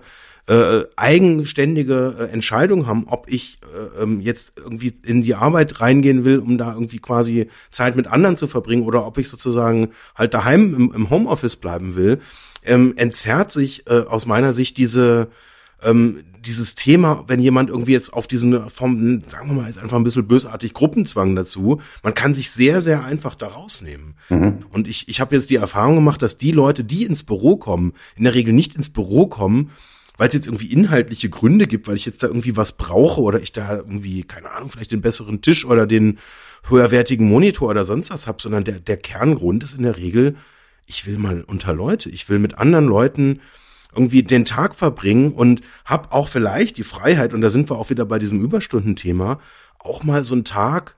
[0.48, 3.58] äh, eigenständige äh, Entscheidung haben, ob ich
[3.98, 8.08] äh, ähm, jetzt irgendwie in die Arbeit reingehen will, um da irgendwie quasi Zeit mit
[8.08, 12.20] anderen zu verbringen oder ob ich sozusagen halt daheim im, im Homeoffice bleiben will,
[12.66, 15.30] ähm, entzerrt sich äh, aus meiner Sicht diese
[15.82, 19.98] ähm, dieses Thema, wenn jemand irgendwie jetzt auf diesen Form, sagen wir mal, ist einfach
[19.98, 24.16] ein bisschen bösartig Gruppenzwang dazu, man kann sich sehr, sehr einfach da rausnehmen.
[24.30, 24.66] Mhm.
[24.72, 27.94] Und ich, ich habe jetzt die Erfahrung gemacht, dass die Leute, die ins Büro kommen,
[28.16, 29.72] in der Regel nicht ins Büro kommen,
[30.18, 33.42] weil es jetzt irgendwie inhaltliche Gründe gibt, weil ich jetzt da irgendwie was brauche oder
[33.42, 36.20] ich da irgendwie, keine Ahnung, vielleicht den besseren Tisch oder den
[36.68, 40.36] höherwertigen Monitor oder sonst was hab, sondern der, der Kerngrund ist in der Regel,
[40.86, 43.42] ich will mal unter Leute, ich will mit anderen Leuten
[43.96, 47.90] irgendwie den Tag verbringen und hab auch vielleicht die Freiheit, und da sind wir auch
[47.90, 49.40] wieder bei diesem Überstundenthema,
[49.80, 50.96] auch mal so einen Tag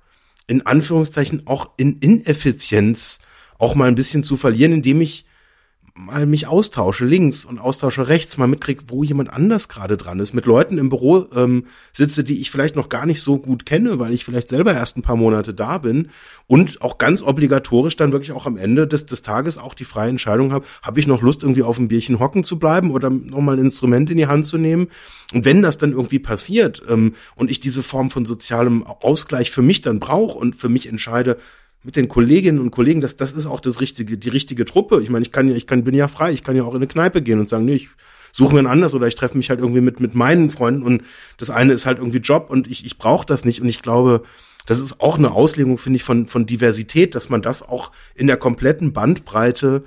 [0.47, 3.19] in Anführungszeichen auch in Ineffizienz
[3.57, 5.25] auch mal ein bisschen zu verlieren, indem ich
[5.97, 10.33] mal mich austausche links und austausche rechts, mal mitkriege, wo jemand anders gerade dran ist,
[10.33, 13.97] mit Leuten im Büro ähm, sitze, die ich vielleicht noch gar nicht so gut kenne,
[13.97, 16.09] weil ich vielleicht selber erst ein paar Monate da bin
[16.47, 20.09] und auch ganz obligatorisch dann wirklich auch am Ende des, des Tages auch die freie
[20.09, 23.55] Entscheidung habe, habe ich noch Lust irgendwie auf ein Bierchen hocken zu bleiben oder nochmal
[23.55, 24.87] ein Instrument in die Hand zu nehmen?
[25.33, 29.61] Und wenn das dann irgendwie passiert ähm, und ich diese Form von sozialem Ausgleich für
[29.61, 31.37] mich dann brauche und für mich entscheide,
[31.85, 35.01] mit den Kolleginnen und Kollegen, das, das ist auch das richtige, die richtige Truppe.
[35.01, 36.77] Ich meine, ich kann ja, ich kann, bin ja frei, ich kann ja auch in
[36.77, 37.89] eine Kneipe gehen und sagen, nee, ich
[38.31, 41.03] suche mir ein anderes oder ich treffe mich halt irgendwie mit, mit meinen Freunden und
[41.37, 44.23] das eine ist halt irgendwie Job und ich, ich brauche das nicht und ich glaube,
[44.65, 48.27] das ist auch eine Auslegung, finde ich, von, von Diversität, dass man das auch in
[48.27, 49.83] der kompletten Bandbreite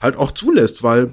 [0.00, 1.12] halt auch zulässt, weil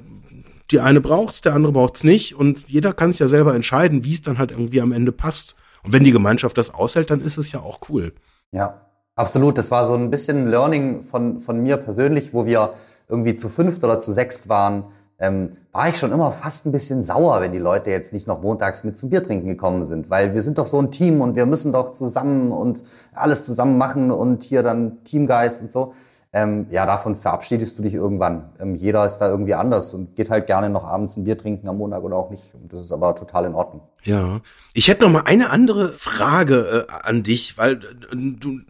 [0.72, 4.14] die eine braucht's, der andere braucht's nicht und jeder kann sich ja selber entscheiden, wie
[4.14, 5.56] es dann halt irgendwie am Ende passt.
[5.84, 8.14] Und wenn die Gemeinschaft das aushält, dann ist es ja auch cool.
[8.52, 8.91] Ja,
[9.22, 12.74] Absolut, das war so ein bisschen Learning von, von mir persönlich, wo wir
[13.08, 14.86] irgendwie zu fünft oder zu sechst waren,
[15.20, 18.42] ähm, war ich schon immer fast ein bisschen sauer, wenn die Leute jetzt nicht noch
[18.42, 21.36] montags mit zum Bier trinken gekommen sind, weil wir sind doch so ein Team und
[21.36, 25.94] wir müssen doch zusammen und alles zusammen machen und hier dann Teamgeist und so.
[26.34, 28.50] Ähm, ja, davon verabschiedest du dich irgendwann.
[28.60, 31.68] Ähm, jeder ist da irgendwie anders und geht halt gerne noch abends ein Bier trinken
[31.68, 32.56] am Montag oder auch nicht.
[32.70, 33.84] Das ist aber total in Ordnung.
[34.02, 34.42] Ja,
[34.74, 38.62] ich hätte noch mal eine andere Frage äh, an dich, weil äh, du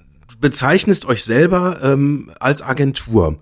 [0.41, 3.39] bezeichnest euch selber ähm, als Agentur.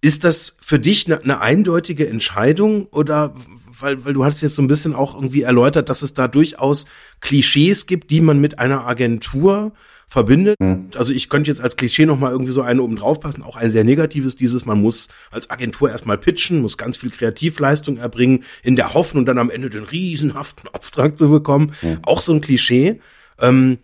[0.00, 3.34] Ist das für dich eine, eine eindeutige Entscheidung oder
[3.80, 6.86] weil, weil du hast jetzt so ein bisschen auch irgendwie erläutert, dass es da durchaus
[7.20, 9.72] Klischees gibt, die man mit einer Agentur
[10.08, 10.56] verbindet.
[10.58, 10.90] Mhm.
[10.94, 13.56] Also ich könnte jetzt als Klischee noch mal irgendwie so eine oben drauf passen, auch
[13.56, 18.44] ein sehr negatives dieses, man muss als Agentur erstmal pitchen, muss ganz viel Kreativleistung erbringen,
[18.62, 21.74] in der Hoffnung dann am Ende den riesenhaften Auftrag zu bekommen.
[21.82, 21.98] Mhm.
[22.02, 23.00] Auch so ein Klischee.
[23.40, 23.78] Ähm,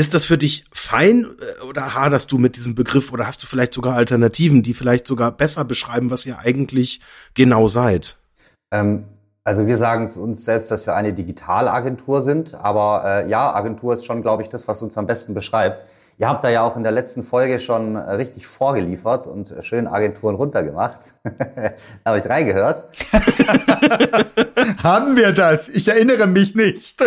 [0.00, 1.26] ist das für dich fein
[1.60, 5.06] äh, oder haderst du mit diesem Begriff oder hast du vielleicht sogar Alternativen, die vielleicht
[5.06, 7.00] sogar besser beschreiben, was ihr eigentlich
[7.34, 8.16] genau seid?
[8.72, 9.04] Ähm,
[9.44, 13.92] also wir sagen zu uns selbst, dass wir eine Digitalagentur sind, aber äh, ja, Agentur
[13.92, 15.84] ist schon, glaube ich, das, was uns am besten beschreibt.
[16.20, 19.62] Ihr habt da ja auch in der letzten Folge schon äh, richtig vorgeliefert und äh,
[19.62, 21.00] schön Agenturen runtergemacht.
[21.24, 21.72] da
[22.04, 22.84] habe ich reingehört.
[24.82, 25.70] Haben wir das?
[25.70, 27.00] Ich erinnere mich nicht.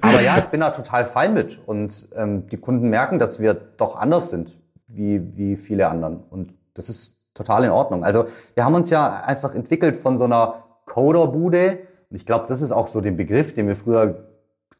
[0.00, 1.60] Aber ja, ich bin da total fein mit.
[1.66, 4.56] Und ähm, die Kunden merken, dass wir doch anders sind
[4.86, 6.22] wie, wie viele anderen.
[6.30, 8.04] Und das ist total in Ordnung.
[8.04, 8.24] Also
[8.54, 11.80] wir haben uns ja einfach entwickelt von so einer Coderbude.
[12.08, 14.30] Und ich glaube, das ist auch so den Begriff, den wir früher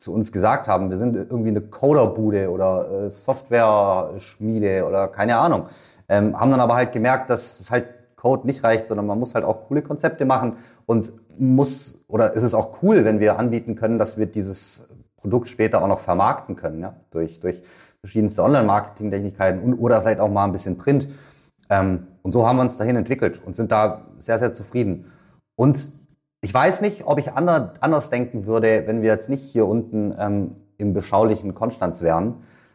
[0.04, 5.64] zu uns gesagt haben, wir sind irgendwie eine Coderbude oder äh, Software-Schmiede oder keine Ahnung.
[6.08, 7.86] Ähm, haben dann aber halt gemerkt, dass es halt
[8.16, 12.42] Code nicht reicht, sondern man muss halt auch coole Konzepte machen und muss oder ist
[12.42, 16.54] es auch cool, wenn wir anbieten können, dass wir dieses Produkt später auch noch vermarkten
[16.54, 17.62] können, ja, durch, durch
[18.00, 21.08] verschiedenste Online-Marketing-Techniken oder vielleicht auch mal ein bisschen Print.
[21.70, 25.10] Ähm, und so haben wir uns dahin entwickelt und sind da sehr, sehr zufrieden.
[25.56, 26.03] Und
[26.44, 30.56] ich weiß nicht, ob ich anders denken würde, wenn wir jetzt nicht hier unten ähm,
[30.76, 32.34] im beschaulichen Konstanz wären,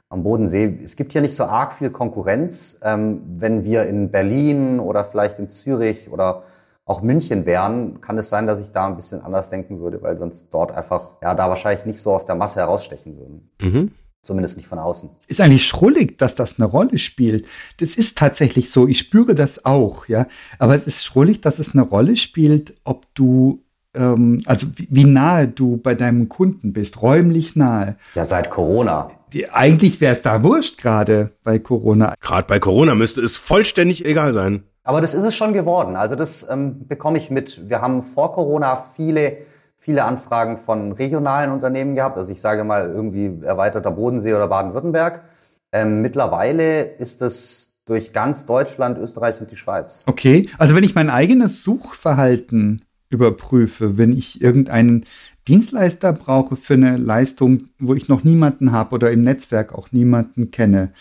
[0.09, 0.79] am Bodensee.
[0.83, 2.79] Es gibt hier nicht so arg viel Konkurrenz.
[2.83, 6.41] Ähm, wenn wir in Berlin oder vielleicht in Zürich oder
[6.85, 10.17] auch München wären, kann es sein, dass ich da ein bisschen anders denken würde, weil
[10.17, 13.51] wir uns dort einfach, ja, da wahrscheinlich nicht so aus der Masse herausstechen würden.
[13.61, 13.91] Mhm.
[14.21, 15.09] Zumindest nicht von außen.
[15.27, 17.45] Ist eigentlich schrullig, dass das eine Rolle spielt.
[17.77, 18.87] Das ist tatsächlich so.
[18.87, 20.27] Ich spüre das auch, ja.
[20.57, 23.63] Aber es ist schrullig, dass es eine Rolle spielt, ob du,
[23.93, 27.95] ähm, also wie, wie nahe du bei deinem Kunden bist, räumlich nahe.
[28.13, 29.09] Ja, seit Corona.
[29.31, 32.15] Die, eigentlich wäre es da wurscht gerade bei Corona.
[32.19, 34.63] Gerade bei Corona müsste es vollständig egal sein.
[34.83, 35.95] Aber das ist es schon geworden.
[35.95, 37.69] Also das ähm, bekomme ich mit.
[37.69, 39.37] Wir haben vor Corona viele
[39.79, 42.17] viele Anfragen von regionalen Unternehmen gehabt.
[42.17, 45.23] Also ich sage mal irgendwie erweiterter Bodensee oder Baden-Württemberg.
[45.71, 50.03] Ähm, mittlerweile ist es durch ganz Deutschland, Österreich und die Schweiz.
[50.05, 55.05] Okay, also wenn ich mein eigenes Suchverhalten überprüfe, wenn ich irgendeinen
[55.47, 60.51] Dienstleister brauche für eine Leistung, wo ich noch niemanden habe oder im Netzwerk auch niemanden
[60.51, 60.91] kenne.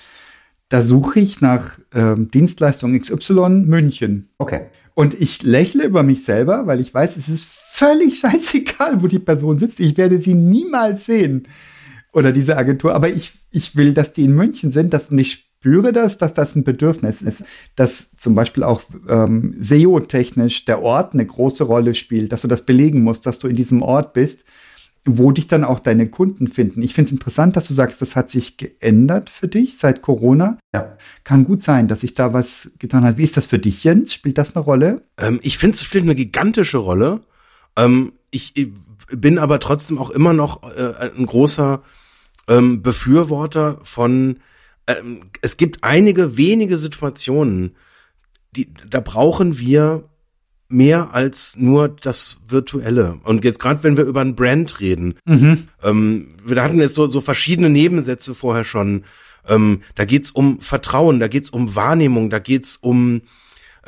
[0.68, 4.30] Da suche ich nach ähm, Dienstleistung XY München.
[4.38, 4.66] Okay.
[4.94, 7.46] Und ich lächle über mich selber, weil ich weiß, es ist
[7.78, 9.80] völlig scheißegal, wo die Person sitzt.
[9.80, 11.44] Ich werde sie niemals sehen.
[12.12, 12.94] Oder diese Agentur.
[12.94, 14.92] Aber ich, ich will, dass die in München sind.
[14.92, 19.56] Dass, und ich spüre das, dass das ein Bedürfnis ist, dass zum Beispiel auch ähm,
[19.58, 23.56] SEO-technisch der Ort eine große Rolle spielt, dass du das belegen musst, dass du in
[23.56, 24.44] diesem Ort bist,
[25.04, 26.82] wo dich dann auch deine Kunden finden.
[26.82, 30.58] Ich finde es interessant, dass du sagst, das hat sich geändert für dich seit Corona.
[30.74, 30.96] Ja.
[31.24, 33.16] Kann gut sein, dass sich da was getan hat.
[33.16, 34.12] Wie ist das für dich, Jens?
[34.12, 35.02] Spielt das eine Rolle?
[35.18, 37.20] Ähm, ich finde, es spielt eine gigantische Rolle.
[37.78, 38.68] Ähm, ich, ich,
[39.10, 41.82] bin aber trotzdem auch immer noch äh, ein großer
[42.46, 44.40] ähm, Befürworter von
[44.86, 47.76] ähm, es gibt einige wenige Situationen,
[48.56, 50.04] die, da brauchen wir
[50.68, 53.18] mehr als nur das Virtuelle.
[53.24, 55.68] Und jetzt gerade, wenn wir über ein Brand reden, mhm.
[55.82, 59.04] ähm, wir hatten jetzt so, so verschiedene Nebensätze vorher schon.
[59.46, 63.22] Ähm, da geht's um Vertrauen, da geht's um Wahrnehmung, da geht's um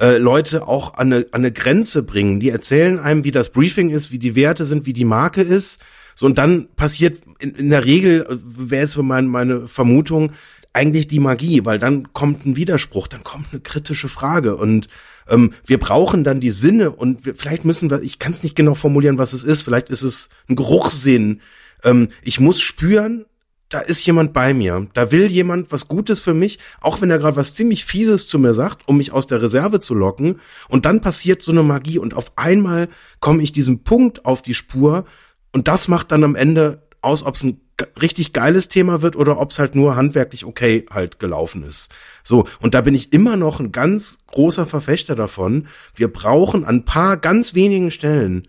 [0.00, 2.40] äh, Leute auch an eine, an eine Grenze bringen.
[2.40, 5.82] Die erzählen einem, wie das Briefing ist, wie die Werte sind, wie die Marke ist.
[6.14, 8.36] So, und dann passiert in, in der Regel, äh,
[8.70, 10.32] wäre es mein, meine Vermutung,
[10.72, 14.88] eigentlich die Magie, weil dann kommt ein Widerspruch, dann kommt eine kritische Frage und
[15.28, 18.54] ähm, wir brauchen dann die Sinne und wir, vielleicht müssen wir, ich kann es nicht
[18.54, 21.40] genau formulieren, was es ist, vielleicht ist es ein Geruchssinn.
[21.82, 23.26] Ähm, ich muss spüren,
[23.70, 27.18] da ist jemand bei mir, da will jemand was Gutes für mich, auch wenn er
[27.18, 30.40] gerade was ziemlich Fieses zu mir sagt, um mich aus der Reserve zu locken.
[30.68, 32.88] Und dann passiert so eine Magie und auf einmal
[33.20, 35.04] komme ich diesem Punkt auf die Spur
[35.52, 37.60] und das macht dann am Ende aus, ob es ein
[38.02, 41.90] richtig geiles Thema wird oder ob es halt nur handwerklich okay halt gelaufen ist.
[42.22, 45.68] So, und da bin ich immer noch ein ganz großer Verfechter davon.
[45.94, 48.48] Wir brauchen an paar ganz wenigen Stellen,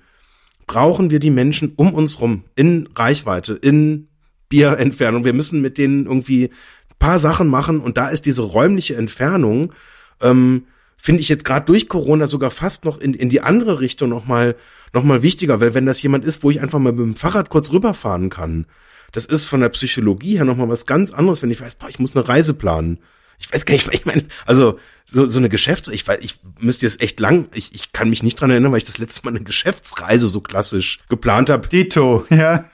[0.66, 4.08] brauchen wir die Menschen um uns rum, in Reichweite, in
[4.52, 5.26] Bierentfernung.
[5.26, 6.52] Wir müssen mit denen irgendwie
[7.00, 9.74] paar Sachen machen und da ist diese räumliche Entfernung,
[10.22, 10.66] ähm,
[10.98, 14.56] finde ich jetzt gerade durch Corona sogar fast noch in, in die andere Richtung nochmal
[14.94, 17.50] noch mal wichtiger, weil wenn das jemand ist, wo ich einfach mal mit dem Fahrrad
[17.50, 18.68] kurz rüberfahren kann,
[19.14, 22.00] das ist von der Psychologie her nochmal was ganz anderes, wenn ich weiß, boah, ich
[22.00, 23.00] muss eine Reise planen.
[23.42, 26.86] Ich weiß gar nicht, ich meine, also so, so eine Geschäfts-, ich weiß, ich müsste
[26.86, 29.32] jetzt echt lang, ich, ich kann mich nicht dran erinnern, weil ich das letzte Mal
[29.32, 31.68] eine Geschäftsreise so klassisch geplant habe.
[31.68, 32.66] Dito, ja.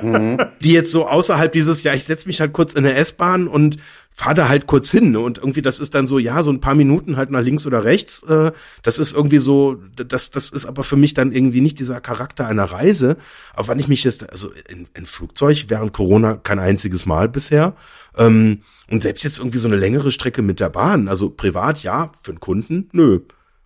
[0.00, 0.38] Mhm.
[0.60, 3.76] Die jetzt so außerhalb dieses, ja, ich setze mich halt kurz in der S-Bahn und
[4.14, 5.10] fahr da halt kurz hin.
[5.12, 5.20] Ne?
[5.20, 7.84] Und irgendwie, das ist dann so, ja, so ein paar Minuten halt nach links oder
[7.84, 8.22] rechts.
[8.22, 8.52] Äh,
[8.82, 12.46] das ist irgendwie so, das, das ist aber für mich dann irgendwie nicht dieser Charakter
[12.46, 13.16] einer Reise.
[13.54, 17.74] Aber wann ich mich jetzt, also in, in Flugzeug während Corona kein einziges Mal bisher.
[18.16, 22.12] Ähm, und selbst jetzt irgendwie so eine längere Strecke mit der Bahn, also privat ja,
[22.22, 23.20] für einen Kunden, nö.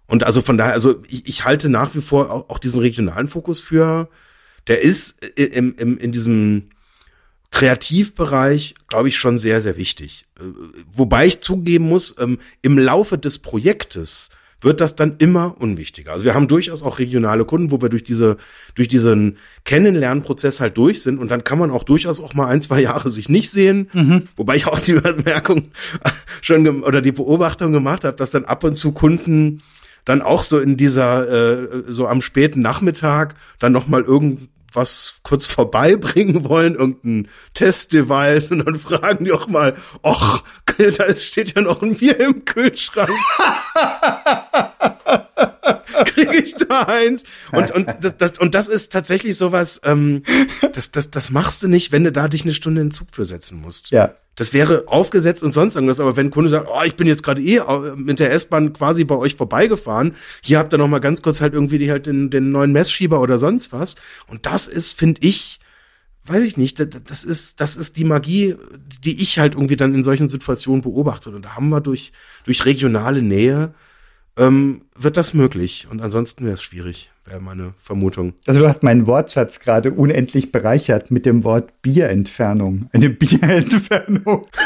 [0.07, 3.27] Und also von daher, also ich, ich halte nach wie vor auch, auch diesen regionalen
[3.27, 4.09] Fokus für,
[4.69, 6.71] der ist im, im, in diesem
[7.51, 10.27] Kreativbereich, glaube ich, schon sehr, sehr wichtig.
[10.39, 10.45] Äh,
[10.93, 14.31] wobei ich zugeben muss, ähm, im Laufe des Projektes
[14.61, 16.13] wird das dann immer unwichtiger.
[16.13, 18.39] Also wir haben durchaus auch regionale Kunden, wo wir durch diese,
[18.75, 22.63] durch diesen Kennenlernprozess halt durch sind und dann kann man auch durchaus auch mal ein,
[22.63, 23.91] zwei Jahre sich nicht sehen.
[23.93, 24.23] Mhm.
[24.37, 25.71] Wobei ich auch die Bemerkung
[26.43, 29.63] schon oder die Beobachtung gemacht habe, dass dann ab und zu Kunden
[30.05, 35.47] dann auch so in dieser, äh, so am späten Nachmittag dann nochmal irgend was kurz
[35.47, 40.43] vorbeibringen wollen, irgendein Testdevice und dann fragen die auch mal, ach,
[40.97, 43.11] da steht ja noch ein Bier im Kühlschrank.
[46.05, 47.25] Kriege ich da eins?
[47.53, 50.23] Und, und, das, das, und das ist tatsächlich sowas, ähm,
[50.73, 53.09] das, das, das machst du nicht, wenn du da dich eine Stunde in den Zug
[53.13, 53.91] für setzen musst.
[53.91, 54.15] Ja.
[54.37, 57.23] Das wäre aufgesetzt und sonst irgendwas, aber wenn ein Kunde sagt, oh, ich bin jetzt
[57.23, 57.61] gerade eh
[57.97, 61.55] mit der S-Bahn quasi bei euch vorbeigefahren, hier habt ihr noch mal ganz kurz halt
[61.55, 63.95] irgendwie die, halt den, den neuen Messschieber oder sonst was.
[64.27, 65.59] Und das ist, finde ich,
[66.27, 68.57] weiß ich nicht, das ist, das ist die Magie,
[69.03, 71.31] die ich halt irgendwie dann in solchen Situationen beobachte.
[71.31, 72.13] Und da haben wir durch,
[72.45, 73.73] durch regionale Nähe,
[74.37, 75.87] ähm, wird das möglich.
[75.91, 78.35] Und ansonsten wäre es schwierig wäre meine Vermutung.
[78.47, 82.89] Also du hast meinen Wortschatz gerade unendlich bereichert mit dem Wort Bierentfernung.
[82.93, 84.47] Eine Bierentfernung.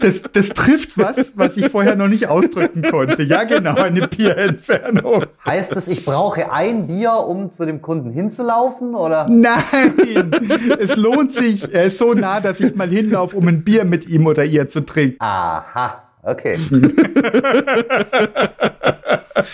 [0.00, 3.22] Das, das trifft was, was ich vorher noch nicht ausdrücken konnte.
[3.22, 5.26] Ja, genau, eine Bierentfernung.
[5.44, 9.26] Heißt es, ich brauche ein Bier, um zu dem Kunden hinzulaufen, oder?
[9.30, 10.30] Nein,
[10.78, 11.72] es lohnt sich.
[11.72, 14.68] Er ist so nah, dass ich mal hinlaufe, um ein Bier mit ihm oder ihr
[14.68, 15.16] zu trinken.
[15.20, 16.58] Aha, okay.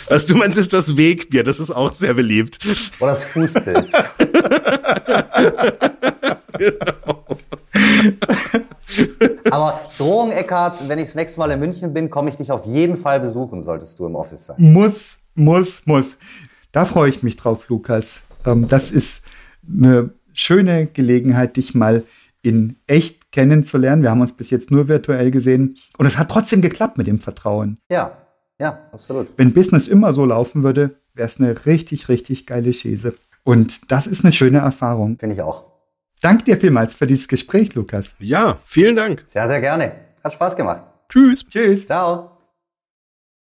[0.09, 1.45] Was du meinst, ist das Wegbier.
[1.45, 2.59] Das ist auch sehr beliebt.
[2.99, 3.93] Oder das Fußpilz.
[6.59, 7.27] genau.
[9.51, 12.66] Aber Drohung, Eckhardt, wenn ich das nächste Mal in München bin, komme ich dich auf
[12.66, 14.57] jeden Fall besuchen, solltest du im Office sein.
[14.59, 16.19] Muss, muss, muss.
[16.73, 18.23] Da freue ich mich drauf, Lukas.
[18.45, 19.25] Ähm, das ist
[19.66, 22.05] eine schöne Gelegenheit, dich mal
[22.43, 24.03] in echt kennenzulernen.
[24.03, 27.20] Wir haben uns bis jetzt nur virtuell gesehen und es hat trotzdem geklappt mit dem
[27.20, 27.78] Vertrauen.
[27.89, 28.18] Ja,
[28.59, 29.28] ja, absolut.
[29.36, 33.14] Wenn Business immer so laufen würde, wäre es eine richtig, richtig geile Schäse.
[33.45, 35.18] Und das ist eine schöne Erfahrung.
[35.20, 35.70] Finde ich auch.
[36.20, 38.16] Dank dir vielmals für dieses Gespräch, Lukas.
[38.18, 39.22] Ja, vielen Dank.
[39.24, 39.93] Sehr, sehr gerne.
[40.24, 40.82] Hat Spaß gemacht.
[41.09, 41.47] Tschüss.
[41.49, 41.86] Tschüss.
[41.86, 42.38] Ciao.